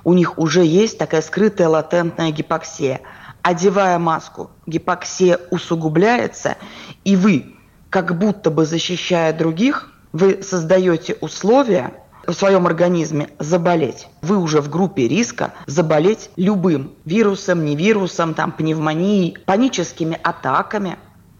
у 0.03 0.13
них 0.13 0.39
уже 0.39 0.63
есть 0.63 0.97
такая 0.97 1.21
скрытая 1.21 1.67
латентная 1.67 2.31
гипоксия. 2.31 3.01
Одевая 3.41 3.99
маску, 3.99 4.49
гипоксия 4.65 5.39
усугубляется, 5.51 6.57
и 7.03 7.15
вы, 7.15 7.55
как 7.89 8.17
будто 8.17 8.49
бы 8.49 8.65
защищая 8.65 9.33
других, 9.33 9.91
вы 10.17 10.41
создаете 10.41 11.15
условия 11.21 11.93
в 12.25 12.33
своем 12.33 12.65
организме 12.65 13.29
заболеть. 13.37 14.07
Вы 14.21 14.37
уже 14.37 14.61
в 14.61 14.69
группе 14.69 15.07
риска 15.07 15.53
заболеть 15.67 16.31
любым 16.35 16.93
вирусом, 17.05 17.63
не 17.63 17.75
вирусом, 17.75 18.33
там, 18.33 18.51
пневмонией, 18.51 19.37
паническими 19.45 20.19
атаками. 20.23 20.97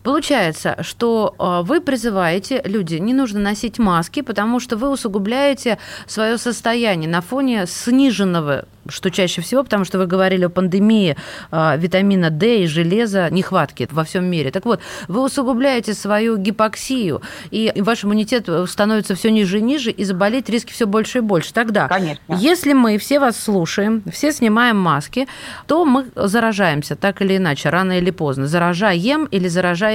Получается, 0.08 0.78
что 0.84 1.36
э, 1.38 1.68
вы 1.68 1.82
призываете, 1.82 2.62
люди, 2.64 2.96
не 2.96 3.14
нужно 3.14 3.42
носить 3.42 3.78
маски, 3.78 4.22
потому 4.22 4.62
что 4.62 4.78
вы 4.78 4.90
усугубляете 4.90 5.80
свое 6.06 6.38
состояние 6.38 7.10
на 7.10 7.20
фоне 7.20 7.66
сниженного 7.68 8.64
что 8.90 9.12
чаще 9.12 9.42
всего, 9.42 9.64
потому 9.64 9.86
что 9.86 9.98
вы 9.98 10.06
говорили 10.06 10.46
о 10.46 10.50
пандемии 10.50 11.16
э, 11.52 11.78
витамина 11.78 12.30
D 12.30 12.64
и 12.64 12.68
железа, 12.68 13.30
нехватки 13.30 13.88
во 13.92 14.04
всем 14.04 14.26
мире. 14.26 14.52
Так 14.52 14.66
вот, 14.66 14.80
вы 15.08 15.24
усугубляете 15.24 15.94
свою 15.94 16.38
гипоксию, 16.38 17.22
и 17.52 17.74
ваш 17.76 18.04
иммунитет 18.06 18.50
становится 18.68 19.16
все 19.16 19.32
ниже 19.32 19.60
и 19.60 19.62
ниже, 19.62 19.92
и 19.92 20.04
заболеть 20.04 20.50
риски 20.50 20.72
все 20.72 20.86
больше 20.86 21.20
и 21.20 21.22
больше. 21.22 21.54
Тогда, 21.54 21.88
Конечно. 21.88 22.34
если 22.34 22.74
мы 22.74 22.98
все 22.98 23.20
вас 23.20 23.40
слушаем, 23.40 24.04
все 24.12 24.32
снимаем 24.32 24.78
маски, 24.78 25.28
то 25.68 25.86
мы 25.86 26.06
заражаемся 26.16 26.96
так 26.96 27.22
или 27.22 27.38
иначе, 27.38 27.70
рано 27.70 27.98
или 27.98 28.12
поздно. 28.12 28.48
Заражаем 28.48 29.26
или 29.26 29.48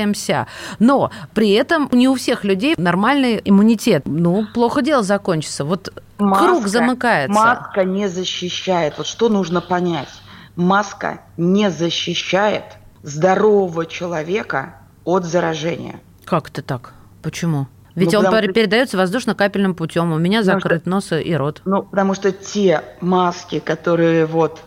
заражаемся. 0.07 0.47
Но 0.79 1.11
при 1.35 1.51
этом 1.53 1.89
не 1.93 2.09
у 2.09 2.15
всех 2.15 2.45
людей 2.45 2.75
нормальный 2.77 3.41
иммунитет. 3.45 4.03
Ну, 4.07 4.47
плохо 4.55 4.83
дело 4.83 5.03
закончится. 5.03 5.65
Вот 5.65 5.93
круг 6.19 6.67
замыкается. 6.67 7.33
Маска 7.39 7.85
не 7.85 8.09
защищает. 8.09 8.95
Вот 8.99 9.07
что 9.07 9.29
нужно 9.29 9.61
понять. 9.61 10.09
Маска 10.57 11.21
не 11.37 11.71
защищает 11.71 12.65
здорового 13.03 13.87
человека 13.87 14.77
от 15.05 15.25
заражения. 15.25 16.01
Как 16.25 16.49
это 16.51 16.63
так? 16.63 16.95
Почему? 17.23 17.67
Ведь 17.95 18.13
Ну, 18.13 18.21
он 18.21 18.25
потому 18.25 18.43
пер- 18.43 18.45
что- 18.51 18.53
передается 18.55 18.97
воздушно-капельным 18.97 19.75
путем. 19.75 20.13
У 20.13 20.19
меня 20.19 20.41
Потому 20.41 20.61
закрыт 20.61 20.87
нос 20.87 21.13
и 21.13 21.35
рот. 21.35 21.61
Ну, 21.65 21.83
потому 21.83 22.15
что 22.15 22.33
те 22.33 22.83
маски, 23.01 23.59
которые 23.59 24.25
вот 24.27 24.61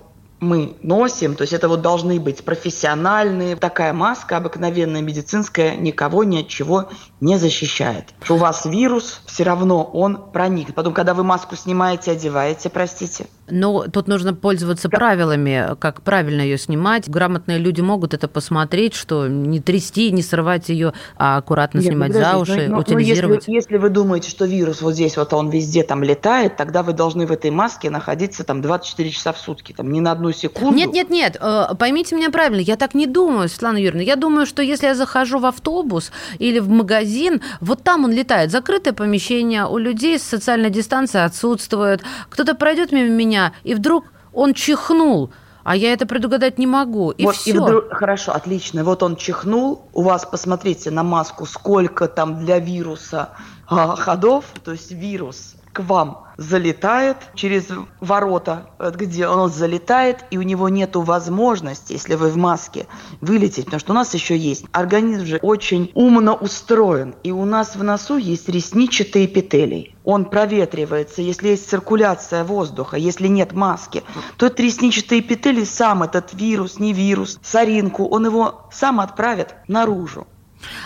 мы 0.45 0.75
носим, 0.81 1.35
то 1.35 1.41
есть 1.41 1.53
это 1.53 1.67
вот 1.67 1.81
должны 1.81 2.19
быть 2.19 2.45
профессиональные. 2.45 3.55
Такая 3.55 3.93
маска 3.93 4.37
обыкновенная 4.37 5.01
медицинская 5.01 5.75
никого 5.75 6.23
ни 6.23 6.41
от 6.41 6.47
чего 6.47 6.89
не 7.19 7.37
защищает. 7.37 8.13
У 8.29 8.35
вас 8.35 8.65
вирус, 8.65 9.21
все 9.25 9.43
равно 9.43 9.83
он 9.83 10.31
проник. 10.31 10.73
Потом, 10.73 10.93
когда 10.93 11.13
вы 11.13 11.23
маску 11.23 11.55
снимаете, 11.55 12.11
одеваете, 12.11 12.69
простите, 12.69 13.27
Но 13.49 13.87
тут 13.87 14.07
нужно 14.07 14.33
пользоваться 14.33 14.89
правилами, 14.89 15.75
как 15.79 16.01
правильно 16.01 16.41
ее 16.41 16.57
снимать. 16.57 17.09
Грамотные 17.09 17.57
люди 17.57 17.81
могут 17.81 18.13
это 18.13 18.27
посмотреть, 18.27 18.93
что 18.93 19.27
не 19.27 19.59
трясти, 19.59 20.11
не 20.11 20.21
срывать 20.21 20.69
ее, 20.69 20.93
а 21.17 21.37
аккуратно 21.37 21.79
Нет, 21.79 21.85
ну 21.85 21.91
снимать 21.91 22.13
за 22.13 22.19
подождите, 22.19 22.51
уши, 22.53 22.67
ну, 22.67 22.75
ну, 22.75 22.81
утилизировать. 22.81 23.47
если, 23.47 23.51
если 23.51 23.77
вы 23.77 23.89
думаете, 23.89 24.29
что 24.29 24.45
вирус 24.45 24.81
вот 24.81 24.93
здесь 24.93 25.17
вот 25.17 25.33
он 25.33 25.49
везде 25.49 25.83
там 25.83 26.03
летает, 26.03 26.57
тогда 26.57 26.83
вы 26.83 26.93
должны 26.93 27.25
в 27.25 27.31
этой 27.31 27.49
маске 27.49 27.89
находиться 27.89 28.43
там 28.43 28.61
24 28.61 29.09
часа 29.09 29.33
в 29.33 29.39
сутки, 29.39 29.73
там 29.73 29.91
ни 29.91 29.99
на 29.99 30.11
одну 30.11 30.31
секунду... 30.35 30.75
Нет, 30.75 30.93
нет, 30.93 31.09
нет, 31.09 31.37
э, 31.39 31.67
поймите 31.79 32.15
меня 32.15 32.29
правильно, 32.29 32.61
я 32.61 32.75
так 32.75 32.93
не 32.93 33.07
думаю, 33.07 33.49
Светлана 33.49 33.77
Юрьевна. 33.77 34.03
Я 34.03 34.15
думаю, 34.15 34.45
что 34.45 34.61
если 34.61 34.87
я 34.87 34.95
захожу 34.95 35.39
в 35.39 35.45
автобус 35.45 36.11
или 36.39 36.59
в 36.59 36.69
магазин, 36.69 37.41
вот 37.61 37.83
там 37.83 38.03
он 38.03 38.11
летает. 38.11 38.51
Закрытое 38.51 38.93
помещение, 38.93 39.65
у 39.65 39.77
людей 39.77 40.19
социальная 40.19 40.69
дистанция 40.69 41.25
отсутствует. 41.25 42.03
Кто-то 42.29 42.55
пройдет 42.55 42.91
мимо 42.91 43.09
меня, 43.09 43.53
и 43.63 43.73
вдруг 43.73 44.05
он 44.33 44.53
чихнул. 44.53 45.31
А 45.63 45.75
я 45.75 45.93
это 45.93 46.05
предугадать 46.05 46.59
не 46.59 46.67
могу. 46.67 47.09
И 47.09 47.25
вот, 47.25 47.35
все. 47.35 47.49
И 47.49 47.53
вдруг, 47.53 47.91
хорошо, 47.91 48.33
отлично. 48.33 48.83
Вот 48.83 49.01
он 49.01 49.15
чихнул. 49.15 49.89
У 49.93 50.03
вас, 50.03 50.23
посмотрите 50.23 50.91
на 50.91 51.01
маску, 51.01 51.47
сколько 51.47 52.07
там 52.07 52.45
для 52.45 52.59
вируса 52.59 53.29
а, 53.67 53.95
ходов. 53.95 54.45
То 54.63 54.73
есть 54.73 54.91
вирус 54.91 55.55
к 55.75 55.81
вам 55.81 56.23
залетает 56.37 57.17
через 57.33 57.67
ворота, 57.99 58.69
где 58.79 59.27
он 59.27 59.49
залетает, 59.49 60.25
и 60.31 60.37
у 60.37 60.41
него 60.41 60.69
нет 60.69 60.95
возможности, 60.95 61.93
если 61.93 62.15
вы 62.15 62.29
в 62.29 62.37
маске, 62.37 62.87
вылететь, 63.21 63.65
потому 63.65 63.79
что 63.79 63.91
у 63.91 63.95
нас 63.95 64.13
еще 64.13 64.37
есть. 64.37 64.65
Организм 64.71 65.25
же 65.25 65.39
очень 65.41 65.91
умно 65.93 66.33
устроен, 66.33 67.15
и 67.23 67.31
у 67.31 67.45
нас 67.45 67.75
в 67.75 67.83
носу 67.83 68.17
есть 68.17 68.49
ресничатые 68.49 69.25
эпителий. 69.25 69.95
Он 70.03 70.25
проветривается, 70.25 71.21
если 71.21 71.49
есть 71.49 71.69
циркуляция 71.69 72.43
воздуха, 72.43 72.95
если 72.95 73.27
нет 73.27 73.53
маски, 73.53 74.03
то 74.37 74.45
этот 74.45 74.59
ресничатый 74.59 75.19
эпителий 75.19 75.65
сам, 75.65 76.03
этот 76.03 76.33
вирус, 76.33 76.79
не 76.79 76.93
вирус, 76.93 77.39
соринку, 77.43 78.05
он 78.05 78.25
его 78.25 78.67
сам 78.71 78.99
отправит 78.99 79.55
наружу. 79.67 80.27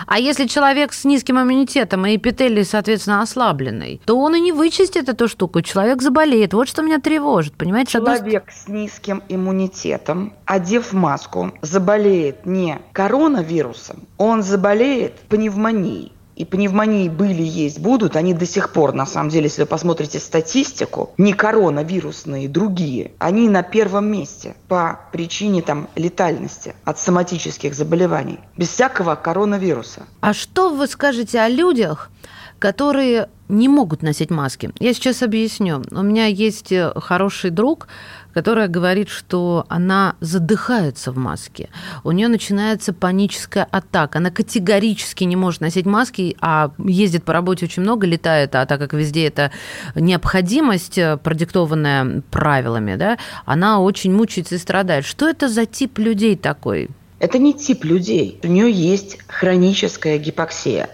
А 0.07 0.19
если 0.19 0.45
человек 0.45 0.93
с 0.93 1.05
низким 1.05 1.39
иммунитетом 1.39 2.05
и 2.05 2.15
эпителий, 2.15 2.63
соответственно, 2.63 3.21
ослабленный, 3.21 4.01
то 4.05 4.17
он 4.17 4.35
и 4.35 4.39
не 4.39 4.51
вычистит 4.51 5.09
эту 5.09 5.27
штуку. 5.27 5.61
Человек 5.61 6.01
заболеет. 6.01 6.53
Вот 6.53 6.67
что 6.67 6.81
меня 6.81 6.99
тревожит, 6.99 7.53
понимаете? 7.55 7.93
Человек 7.93 8.45
с 8.51 8.67
низким 8.67 9.23
иммунитетом, 9.29 10.33
одев 10.45 10.93
маску, 10.93 11.51
заболеет 11.61 12.45
не 12.45 12.79
коронавирусом, 12.93 14.07
он 14.17 14.43
заболеет 14.43 15.19
пневмонией 15.29 16.13
и 16.39 16.45
пневмонии 16.45 17.09
были, 17.09 17.43
есть, 17.43 17.79
будут, 17.79 18.15
они 18.15 18.33
до 18.33 18.45
сих 18.45 18.71
пор, 18.71 18.93
на 18.93 19.05
самом 19.05 19.29
деле, 19.29 19.43
если 19.43 19.63
вы 19.63 19.67
посмотрите 19.67 20.19
статистику, 20.19 21.11
не 21.17 21.33
коронавирусные, 21.33 22.47
другие, 22.47 23.11
они 23.19 23.49
на 23.49 23.61
первом 23.61 24.09
месте 24.09 24.55
по 24.69 25.01
причине 25.11 25.61
там 25.61 25.89
летальности 25.95 26.75
от 26.85 26.97
соматических 26.97 27.75
заболеваний, 27.75 28.39
без 28.55 28.69
всякого 28.69 29.15
коронавируса. 29.15 30.03
А 30.21 30.33
что 30.33 30.69
вы 30.69 30.87
скажете 30.87 31.41
о 31.41 31.49
людях, 31.49 32.09
которые 32.57 33.27
не 33.49 33.67
могут 33.67 34.01
носить 34.01 34.29
маски. 34.29 34.71
Я 34.79 34.93
сейчас 34.93 35.23
объясню. 35.23 35.83
У 35.91 36.03
меня 36.03 36.27
есть 36.27 36.73
хороший 36.95 37.49
друг, 37.49 37.87
которая 38.33 38.67
говорит, 38.67 39.09
что 39.09 39.65
она 39.69 40.15
задыхается 40.19 41.11
в 41.11 41.17
маске. 41.17 41.69
У 42.03 42.11
нее 42.11 42.27
начинается 42.27 42.93
паническая 42.93 43.67
атака. 43.69 44.19
Она 44.19 44.31
категорически 44.31 45.23
не 45.23 45.35
может 45.35 45.61
носить 45.61 45.85
маски, 45.85 46.35
а 46.39 46.71
ездит 46.77 47.23
по 47.23 47.33
работе 47.33 47.65
очень 47.65 47.83
много, 47.83 48.05
летает, 48.05 48.55
а 48.55 48.65
так 48.65 48.79
как 48.79 48.93
везде 48.93 49.27
это 49.27 49.51
необходимость, 49.95 50.99
продиктованная 51.23 52.21
правилами, 52.31 52.95
да, 52.95 53.17
она 53.45 53.79
очень 53.79 54.13
мучается 54.13 54.55
и 54.55 54.57
страдает. 54.57 55.05
Что 55.05 55.27
это 55.27 55.49
за 55.49 55.65
тип 55.65 55.97
людей 55.97 56.35
такой? 56.35 56.89
Это 57.19 57.37
не 57.37 57.53
тип 57.53 57.83
людей. 57.83 58.39
У 58.43 58.47
нее 58.47 58.71
есть 58.71 59.19
хроническая 59.27 60.17
гипоксия 60.17 60.89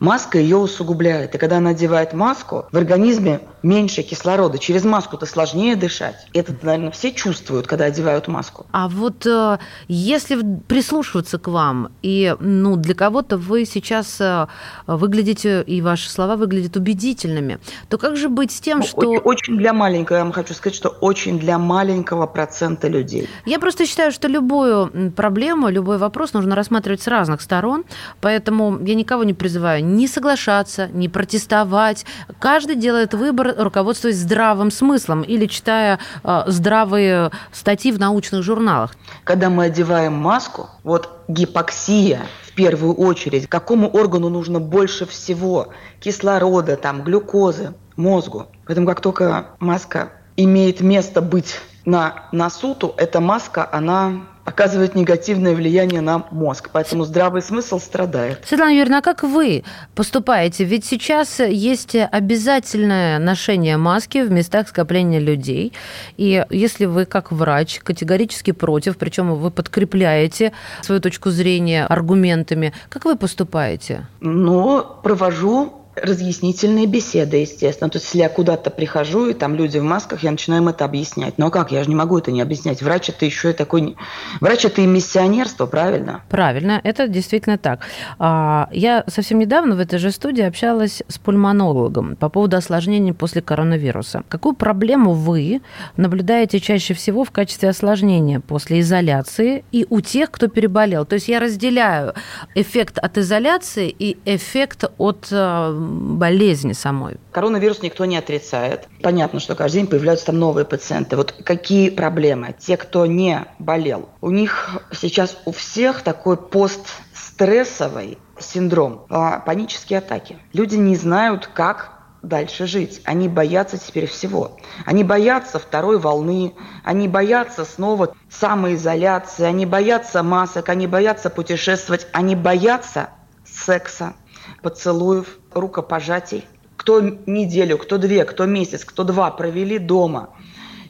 маска 0.00 0.38
ее 0.38 0.56
усугубляет. 0.56 1.34
И 1.34 1.38
когда 1.38 1.58
она 1.58 1.70
одевает 1.70 2.12
маску, 2.12 2.66
в 2.70 2.76
организме 2.76 3.40
меньше 3.66 4.02
кислорода. 4.02 4.58
Через 4.58 4.84
маску-то 4.84 5.26
сложнее 5.26 5.76
дышать. 5.76 6.26
Это, 6.32 6.54
наверное, 6.62 6.90
все 6.90 7.12
чувствуют, 7.12 7.66
когда 7.66 7.86
одевают 7.86 8.28
маску. 8.28 8.66
А 8.72 8.88
вот 8.88 9.26
э, 9.26 9.58
если 9.88 10.40
прислушиваться 10.68 11.38
к 11.38 11.48
вам, 11.48 11.90
и 12.02 12.34
ну, 12.40 12.76
для 12.76 12.94
кого-то 12.94 13.36
вы 13.36 13.64
сейчас 13.64 14.20
э, 14.20 14.46
выглядите, 14.86 15.62
и 15.62 15.82
ваши 15.82 16.08
слова 16.08 16.36
выглядят 16.36 16.76
убедительными, 16.76 17.58
то 17.88 17.98
как 17.98 18.16
же 18.16 18.28
быть 18.28 18.52
с 18.52 18.60
тем, 18.60 18.78
ну, 18.78 18.84
что... 18.84 18.98
Очень, 19.00 19.20
очень 19.24 19.56
для 19.56 19.72
маленького, 19.72 20.16
я 20.18 20.22
вам 20.24 20.32
хочу 20.32 20.54
сказать, 20.54 20.76
что 20.76 20.88
очень 20.88 21.38
для 21.38 21.58
маленького 21.58 22.26
процента 22.26 22.88
людей. 22.88 23.28
Я 23.44 23.58
просто 23.58 23.86
считаю, 23.86 24.12
что 24.12 24.28
любую 24.28 25.12
проблему, 25.12 25.68
любой 25.68 25.98
вопрос 25.98 26.32
нужно 26.32 26.54
рассматривать 26.54 27.02
с 27.02 27.08
разных 27.08 27.40
сторон, 27.40 27.84
поэтому 28.20 28.78
я 28.84 28.94
никого 28.94 29.24
не 29.24 29.34
призываю 29.34 29.84
не 29.84 30.06
соглашаться, 30.06 30.88
не 30.88 31.08
протестовать. 31.08 32.06
Каждый 32.38 32.76
делает 32.76 33.14
выбор, 33.14 33.55
руководствуясь 33.56 34.16
здравым 34.18 34.70
смыслом 34.70 35.22
или 35.22 35.46
читая 35.46 35.98
э, 36.22 36.42
здравые 36.46 37.30
статьи 37.52 37.92
в 37.92 37.98
научных 37.98 38.42
журналах. 38.42 38.94
Когда 39.24 39.50
мы 39.50 39.64
одеваем 39.64 40.14
маску, 40.14 40.68
вот 40.82 41.10
гипоксия 41.28 42.22
в 42.46 42.52
первую 42.54 42.94
очередь, 42.94 43.48
какому 43.48 43.88
органу 43.88 44.28
нужно 44.28 44.60
больше 44.60 45.06
всего 45.06 45.68
кислорода, 46.00 46.76
там, 46.76 47.02
глюкозы, 47.02 47.74
мозгу. 47.96 48.46
Поэтому 48.66 48.86
как 48.86 49.00
только 49.00 49.46
маска 49.58 50.12
имеет 50.36 50.80
место 50.80 51.22
быть 51.22 51.60
на 51.84 52.28
носу, 52.32 52.74
то 52.74 52.94
эта 52.96 53.20
маска, 53.20 53.68
она 53.70 54.26
оказывает 54.46 54.94
негативное 54.94 55.54
влияние 55.54 56.00
на 56.00 56.24
мозг, 56.30 56.70
поэтому 56.72 57.04
здравый 57.04 57.42
смысл 57.42 57.80
страдает. 57.80 58.44
Светлана 58.46 58.70
Юрьевна, 58.70 58.98
а 58.98 59.02
как 59.02 59.24
вы 59.24 59.64
поступаете? 59.94 60.64
Ведь 60.64 60.84
сейчас 60.84 61.40
есть 61.40 61.96
обязательное 61.96 63.18
ношение 63.18 63.76
маски 63.76 64.18
в 64.18 64.30
местах 64.30 64.68
скопления 64.68 65.18
людей, 65.18 65.72
и 66.16 66.46
если 66.48 66.84
вы 66.84 67.06
как 67.06 67.32
врач 67.32 67.80
категорически 67.80 68.52
против, 68.52 68.96
причем 68.96 69.34
вы 69.34 69.50
подкрепляете 69.50 70.52
свою 70.82 71.00
точку 71.00 71.30
зрения 71.30 71.84
аргументами, 71.84 72.72
как 72.88 73.04
вы 73.04 73.16
поступаете? 73.16 74.06
Ну, 74.20 74.86
провожу 75.02 75.85
разъяснительные 75.96 76.86
беседы, 76.86 77.38
естественно. 77.38 77.90
То 77.90 77.96
есть, 77.96 78.06
если 78.06 78.18
я 78.18 78.28
куда-то 78.28 78.70
прихожу, 78.70 79.28
и 79.28 79.34
там 79.34 79.54
люди 79.54 79.78
в 79.78 79.82
масках, 79.82 80.22
я 80.22 80.30
начинаю 80.30 80.62
им 80.62 80.68
это 80.68 80.84
объяснять. 80.84 81.38
Но 81.38 81.50
как? 81.50 81.72
Я 81.72 81.82
же 81.82 81.88
не 81.88 81.94
могу 81.94 82.18
это 82.18 82.30
не 82.30 82.42
объяснять. 82.42 82.82
Врач 82.82 83.08
это 83.08 83.24
еще 83.24 83.50
и 83.50 83.52
такой... 83.54 83.96
Врач 84.40 84.64
это 84.66 84.82
и 84.82 84.86
миссионерство, 84.86 85.66
правильно? 85.66 86.22
Правильно, 86.28 86.80
это 86.84 87.08
действительно 87.08 87.56
так. 87.56 87.80
А, 88.18 88.68
я 88.72 89.04
совсем 89.06 89.38
недавно 89.38 89.74
в 89.74 89.80
этой 89.80 89.98
же 89.98 90.10
студии 90.10 90.42
общалась 90.42 91.02
с 91.08 91.18
пульмонологом 91.18 92.16
по 92.16 92.28
поводу 92.28 92.56
осложнений 92.56 93.14
после 93.14 93.40
коронавируса. 93.40 94.22
Какую 94.28 94.54
проблему 94.54 95.12
вы 95.12 95.62
наблюдаете 95.96 96.60
чаще 96.60 96.92
всего 96.94 97.24
в 97.24 97.30
качестве 97.30 97.70
осложнения 97.70 98.40
после 98.40 98.80
изоляции 98.80 99.64
и 99.72 99.86
у 99.88 100.00
тех, 100.00 100.30
кто 100.30 100.48
переболел? 100.48 101.06
То 101.06 101.14
есть 101.14 101.28
я 101.28 101.40
разделяю 101.40 102.14
эффект 102.54 102.98
от 102.98 103.16
изоляции 103.16 103.88
и 103.88 104.18
эффект 104.26 104.84
от 104.98 105.28
а, 105.32 105.85
болезни 105.86 106.72
самой. 106.72 107.16
Коронавирус 107.32 107.82
никто 107.82 108.04
не 108.04 108.16
отрицает. 108.16 108.88
Понятно, 109.02 109.40
что 109.40 109.54
каждый 109.54 109.78
день 109.78 109.86
появляются 109.86 110.26
там 110.26 110.38
новые 110.38 110.64
пациенты. 110.64 111.16
Вот 111.16 111.34
какие 111.44 111.90
проблемы? 111.90 112.54
Те, 112.58 112.76
кто 112.76 113.06
не 113.06 113.44
болел, 113.58 114.08
у 114.20 114.30
них 114.30 114.82
сейчас 114.92 115.36
у 115.44 115.52
всех 115.52 116.02
такой 116.02 116.36
постстрессовый 116.36 118.18
синдром, 118.38 119.06
а, 119.08 119.40
панические 119.40 120.00
атаки. 120.00 120.38
Люди 120.52 120.76
не 120.76 120.96
знают, 120.96 121.48
как 121.52 121.92
дальше 122.22 122.66
жить. 122.66 123.00
Они 123.04 123.28
боятся 123.28 123.78
теперь 123.78 124.06
всего. 124.06 124.56
Они 124.84 125.04
боятся 125.04 125.58
второй 125.58 125.98
волны, 125.98 126.54
они 126.84 127.08
боятся 127.08 127.64
снова 127.64 128.14
самоизоляции, 128.28 129.44
они 129.44 129.66
боятся 129.66 130.22
масок, 130.22 130.68
они 130.68 130.86
боятся 130.86 131.30
путешествовать, 131.30 132.06
они 132.12 132.34
боятся 132.34 133.10
секса, 133.44 134.14
поцелуев, 134.62 135.38
рукопожатий. 135.60 136.44
Кто 136.76 137.00
неделю, 137.00 137.78
кто 137.78 137.98
две, 137.98 138.24
кто 138.24 138.46
месяц, 138.46 138.84
кто 138.84 139.04
два 139.04 139.30
провели 139.30 139.78
дома. 139.78 140.30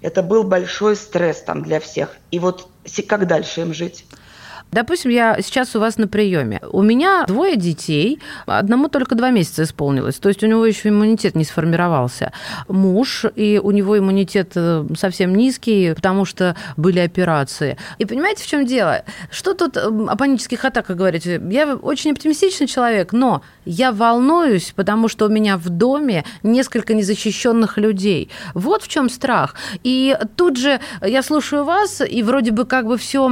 Это 0.02 0.22
был 0.22 0.44
большой 0.44 0.96
стресс 0.96 1.42
там 1.42 1.62
для 1.62 1.80
всех. 1.80 2.16
И 2.30 2.38
вот 2.38 2.68
как 3.08 3.26
дальше 3.26 3.62
им 3.62 3.72
жить? 3.72 4.04
Допустим, 4.72 5.10
я 5.10 5.40
сейчас 5.40 5.74
у 5.74 5.80
вас 5.80 5.96
на 5.96 6.06
приеме. 6.06 6.60
У 6.70 6.82
меня 6.82 7.24
двое 7.26 7.56
детей, 7.56 8.20
одному 8.46 8.88
только 8.88 9.14
два 9.14 9.30
месяца 9.30 9.62
исполнилось, 9.62 10.16
то 10.16 10.28
есть 10.28 10.42
у 10.42 10.46
него 10.46 10.66
еще 10.66 10.90
иммунитет 10.90 11.34
не 11.34 11.44
сформировался. 11.44 12.32
Муж, 12.68 13.24
и 13.36 13.60
у 13.62 13.70
него 13.70 13.98
иммунитет 13.98 14.52
э, 14.54 14.84
совсем 14.96 15.34
низкий, 15.34 15.94
потому 15.94 16.24
что 16.24 16.56
были 16.76 16.98
операции. 16.98 17.78
И 17.98 18.04
понимаете, 18.04 18.44
в 18.44 18.46
чем 18.46 18.66
дело? 18.66 19.02
Что 19.30 19.54
тут 19.54 19.76
о 19.76 20.16
панических 20.16 20.64
атаках 20.64 20.96
говорить? 20.96 21.24
Я 21.24 21.74
очень 21.74 22.12
оптимистичный 22.12 22.66
человек, 22.66 23.12
но 23.12 23.42
я 23.64 23.92
волнуюсь, 23.92 24.72
потому 24.76 25.08
что 25.08 25.26
у 25.26 25.28
меня 25.28 25.56
в 25.56 25.68
доме 25.68 26.24
несколько 26.42 26.94
незащищенных 26.94 27.78
людей. 27.78 28.30
Вот 28.54 28.82
в 28.82 28.88
чем 28.88 29.08
страх. 29.08 29.54
И 29.82 30.16
тут 30.36 30.56
же 30.56 30.80
я 31.02 31.22
слушаю 31.22 31.64
вас, 31.64 32.02
и 32.06 32.22
вроде 32.22 32.50
бы 32.50 32.66
как 32.66 32.86
бы 32.86 32.98
все, 32.98 33.30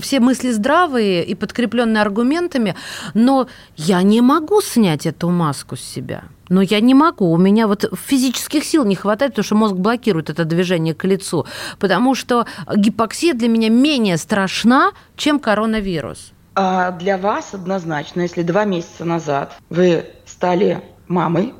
все 0.00 0.20
мысли 0.20 0.50
здравы, 0.50 0.79
здравые 0.80 1.24
и 1.24 1.34
подкрепленные 1.34 2.00
аргументами, 2.00 2.74
но 3.14 3.48
я 3.76 4.02
не 4.02 4.20
могу 4.20 4.62
снять 4.62 5.06
эту 5.06 5.28
маску 5.28 5.76
с 5.76 5.80
себя. 5.80 6.24
Но 6.48 6.62
я 6.62 6.80
не 6.80 6.94
могу, 6.94 7.30
у 7.30 7.36
меня 7.36 7.66
вот 7.66 7.84
физических 8.06 8.64
сил 8.64 8.84
не 8.84 8.94
хватает, 8.94 9.32
потому 9.32 9.44
что 9.44 9.54
мозг 9.56 9.74
блокирует 9.74 10.30
это 10.30 10.44
движение 10.44 10.94
к 10.94 11.04
лицу, 11.04 11.46
потому 11.78 12.14
что 12.14 12.46
гипоксия 12.74 13.34
для 13.34 13.48
меня 13.48 13.68
менее 13.68 14.16
страшна, 14.16 14.92
чем 15.16 15.38
коронавирус. 15.38 16.32
А 16.54 16.90
для 16.92 17.18
вас 17.18 17.54
однозначно, 17.54 18.22
если 18.22 18.42
два 18.42 18.64
месяца 18.64 19.04
назад 19.04 19.56
вы 19.68 20.06
стали 20.26 20.82
мамой, 21.08 21.54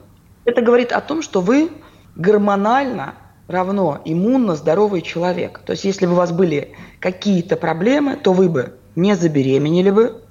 это 0.44 0.62
говорит 0.62 0.92
о 0.92 1.00
том, 1.00 1.22
что 1.22 1.40
вы 1.40 1.70
гормонально 2.16 3.14
равно 3.46 4.00
иммунно 4.04 4.56
здоровый 4.56 5.02
человек. 5.02 5.60
То 5.66 5.72
есть 5.72 5.84
если 5.84 6.06
бы 6.06 6.12
у 6.12 6.16
вас 6.16 6.32
были 6.32 6.74
какие-то 7.00 7.56
проблемы, 7.56 8.16
то 8.16 8.32
вы 8.32 8.48
бы 8.48 8.79
не 8.96 9.14
забеременели 9.16 9.90
бы. 9.90 10.22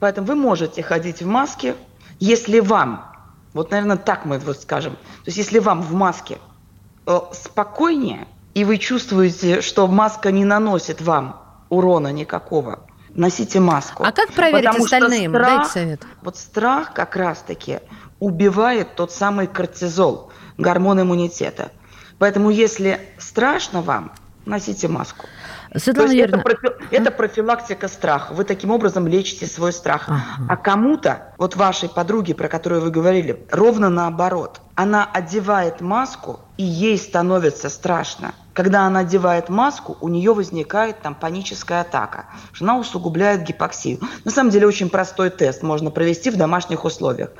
Поэтому 0.00 0.26
вы 0.26 0.34
можете 0.34 0.82
ходить 0.82 1.22
в 1.22 1.26
маске, 1.26 1.74
если 2.20 2.60
вам, 2.60 3.12
вот, 3.52 3.70
наверное, 3.70 3.96
так 3.96 4.24
мы 4.24 4.38
вот 4.38 4.60
скажем, 4.60 4.92
то 4.94 5.26
есть 5.26 5.38
если 5.38 5.58
вам 5.58 5.82
в 5.82 5.92
маске 5.92 6.38
э, 7.06 7.18
спокойнее, 7.32 8.26
и 8.54 8.64
вы 8.64 8.78
чувствуете, 8.78 9.60
что 9.60 9.86
маска 9.86 10.30
не 10.30 10.44
наносит 10.44 11.00
вам 11.00 11.40
урона 11.68 12.12
никакого, 12.12 12.80
носите 13.10 13.60
маску. 13.60 14.04
А 14.04 14.12
как 14.12 14.32
проверить 14.32 14.66
Потому 14.66 14.84
остальным? 14.84 15.30
Что 15.32 15.38
страх, 15.38 15.56
Дайте 15.56 15.70
совет. 15.70 16.06
Вот 16.22 16.36
страх 16.36 16.92
как 16.92 17.16
раз-таки 17.16 17.80
убивает 18.20 18.94
тот 18.94 19.12
самый 19.12 19.46
кортизол, 19.46 20.30
гормон 20.56 21.00
иммунитета. 21.00 21.70
Поэтому 22.18 22.50
если 22.50 23.00
страшно 23.18 23.80
вам, 23.80 24.12
носите 24.44 24.88
маску. 24.88 25.26
Светлана 25.78 26.10
Юрьевна, 26.12 26.38
это, 26.40 26.48
профи- 26.48 26.76
это 26.90 27.10
профилактика 27.10 27.88
страха. 27.88 28.34
Вы 28.34 28.44
таким 28.44 28.70
образом 28.70 29.06
лечите 29.06 29.46
свой 29.46 29.72
страх. 29.72 30.04
Ага. 30.08 30.22
А 30.48 30.56
кому-то, 30.56 31.34
вот 31.38 31.56
вашей 31.56 31.88
подруге, 31.88 32.34
про 32.34 32.48
которую 32.48 32.80
вы 32.80 32.90
говорили, 32.90 33.46
ровно 33.50 33.88
наоборот. 33.88 34.60
Она 34.74 35.08
одевает 35.12 35.80
маску, 35.80 36.40
и 36.56 36.62
ей 36.62 36.98
становится 36.98 37.68
страшно. 37.68 38.32
Когда 38.52 38.82
она 38.86 39.00
одевает 39.00 39.48
маску, 39.48 39.96
у 40.00 40.08
нее 40.08 40.34
возникает 40.34 41.00
там 41.00 41.14
паническая 41.14 41.82
атака. 41.82 42.26
Она 42.60 42.76
усугубляет 42.76 43.44
гипоксию. 43.44 44.00
На 44.24 44.30
самом 44.30 44.50
деле 44.50 44.66
очень 44.66 44.90
простой 44.90 45.30
тест 45.30 45.62
можно 45.62 45.90
провести 45.90 46.30
в 46.30 46.36
домашних 46.36 46.84
условиях. 46.84 47.30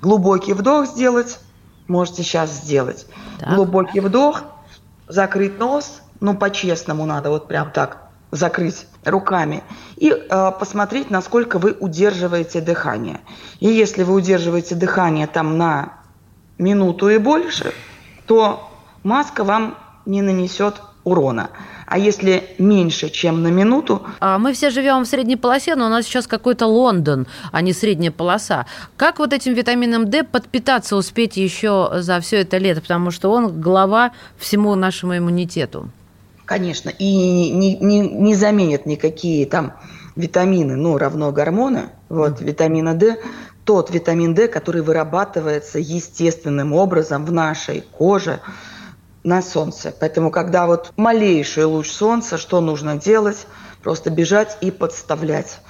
Глубокий 0.00 0.52
вдох 0.52 0.86
сделать, 0.86 1.40
можете 1.88 2.22
сейчас 2.22 2.50
сделать. 2.50 3.06
Так. 3.40 3.54
Глубокий 3.54 4.00
вдох, 4.00 4.42
закрыть 5.08 5.58
нос, 5.58 6.02
ну 6.20 6.36
по-честному 6.36 7.06
надо 7.06 7.30
вот 7.30 7.48
прям 7.48 7.70
так 7.70 8.08
закрыть 8.30 8.86
руками 9.04 9.62
и 9.96 10.10
э, 10.10 10.52
посмотреть, 10.58 11.10
насколько 11.10 11.58
вы 11.58 11.72
удерживаете 11.72 12.60
дыхание. 12.60 13.20
И 13.60 13.68
если 13.68 14.02
вы 14.02 14.14
удерживаете 14.14 14.74
дыхание 14.74 15.26
там 15.26 15.56
на 15.56 15.94
минуту 16.58 17.08
и 17.08 17.18
больше, 17.18 17.72
то 18.26 18.70
маска 19.02 19.44
вам 19.44 19.76
не 20.04 20.22
нанесет 20.22 20.82
урона. 21.04 21.50
А 21.86 21.96
если 21.96 22.54
меньше, 22.58 23.08
чем 23.08 23.42
на 23.42 23.48
минуту, 23.48 24.02
а 24.20 24.38
мы 24.38 24.52
все 24.52 24.68
живем 24.68 25.04
в 25.04 25.08
средней 25.08 25.36
полосе, 25.36 25.74
но 25.74 25.86
у 25.86 25.88
нас 25.88 26.04
сейчас 26.04 26.26
какой-то 26.26 26.66
Лондон, 26.66 27.26
а 27.50 27.62
не 27.62 27.72
средняя 27.72 28.12
полоса. 28.12 28.66
Как 28.98 29.18
вот 29.18 29.32
этим 29.32 29.54
витамином 29.54 30.10
D 30.10 30.22
подпитаться 30.22 30.96
успеть 30.96 31.38
еще 31.38 31.90
за 31.94 32.20
все 32.20 32.42
это 32.42 32.58
лето? 32.58 32.82
Потому 32.82 33.10
что 33.10 33.30
он 33.32 33.58
глава 33.58 34.12
всему 34.38 34.74
нашему 34.74 35.16
иммунитету. 35.16 35.88
Конечно, 36.48 36.88
и 36.88 37.52
не, 37.52 37.76
не, 37.76 38.00
не 38.00 38.34
заменят 38.34 38.86
никакие 38.86 39.44
там 39.44 39.74
витамины, 40.16 40.76
ну, 40.76 40.96
равно 40.96 41.30
гормоны, 41.30 41.90
вот, 42.08 42.40
витамина 42.40 42.94
D, 42.94 43.20
тот 43.64 43.90
витамин 43.90 44.34
D, 44.34 44.48
который 44.48 44.80
вырабатывается 44.80 45.78
естественным 45.78 46.72
образом 46.72 47.26
в 47.26 47.32
нашей 47.32 47.82
коже 47.82 48.40
на 49.22 49.42
солнце. 49.42 49.94
Поэтому, 50.00 50.30
когда 50.30 50.66
вот 50.66 50.92
малейший 50.96 51.64
луч 51.64 51.90
солнца, 51.90 52.38
что 52.38 52.62
нужно 52.62 52.96
делать? 52.96 53.46
Просто 53.82 54.08
бежать 54.08 54.56
и 54.62 54.70
подставлять 54.70 55.60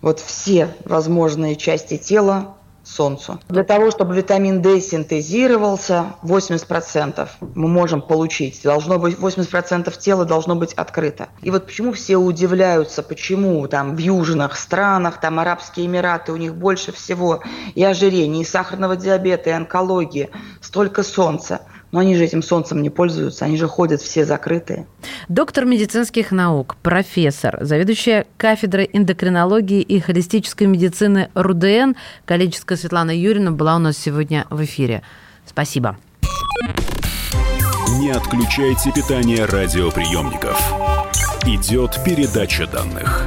вот 0.00 0.20
все 0.20 0.72
возможные 0.84 1.56
части 1.56 1.96
тела 1.96 2.57
солнцу. 2.88 3.38
Для 3.48 3.64
того, 3.64 3.90
чтобы 3.90 4.16
витамин 4.16 4.62
D 4.62 4.80
синтезировался, 4.80 6.14
80% 6.22 7.28
мы 7.54 7.68
можем 7.68 8.00
получить. 8.02 8.62
Должно 8.62 8.98
быть 8.98 9.16
80% 9.16 9.96
тела 9.98 10.24
должно 10.24 10.56
быть 10.56 10.72
открыто. 10.72 11.28
И 11.42 11.50
вот 11.50 11.66
почему 11.66 11.92
все 11.92 12.16
удивляются, 12.16 13.02
почему 13.02 13.66
там 13.68 13.94
в 13.94 13.98
южных 13.98 14.56
странах, 14.56 15.20
там 15.20 15.38
Арабские 15.38 15.86
Эмираты, 15.86 16.32
у 16.32 16.36
них 16.36 16.54
больше 16.54 16.92
всего 16.92 17.42
и 17.74 17.84
ожирения, 17.84 18.42
и 18.42 18.44
сахарного 18.44 18.96
диабета, 18.96 19.50
и 19.50 19.52
онкологии, 19.52 20.30
столько 20.60 21.02
солнца. 21.02 21.62
Но 21.90 22.00
они 22.00 22.14
же 22.16 22.24
этим 22.24 22.42
солнцем 22.42 22.82
не 22.82 22.90
пользуются, 22.90 23.44
они 23.44 23.56
же 23.56 23.66
ходят 23.66 24.02
все 24.02 24.24
закрытые. 24.24 24.86
Доктор 25.28 25.64
медицинских 25.64 26.32
наук, 26.32 26.76
профессор, 26.82 27.58
заведующая 27.60 28.26
кафедрой 28.36 28.90
эндокринологии 28.92 29.80
и 29.80 29.98
холистической 29.98 30.66
медицины 30.66 31.30
РУДН, 31.34 31.92
коллежская 32.26 32.76
Светлана 32.76 33.16
Юрьевна 33.16 33.52
была 33.52 33.76
у 33.76 33.78
нас 33.78 33.96
сегодня 33.96 34.46
в 34.50 34.62
эфире. 34.64 35.02
Спасибо. 35.46 35.96
Не 37.98 38.10
отключайте 38.10 38.92
питание 38.92 39.46
радиоприемников. 39.46 40.60
Идет 41.46 41.98
передача 42.04 42.66
данных. 42.66 43.26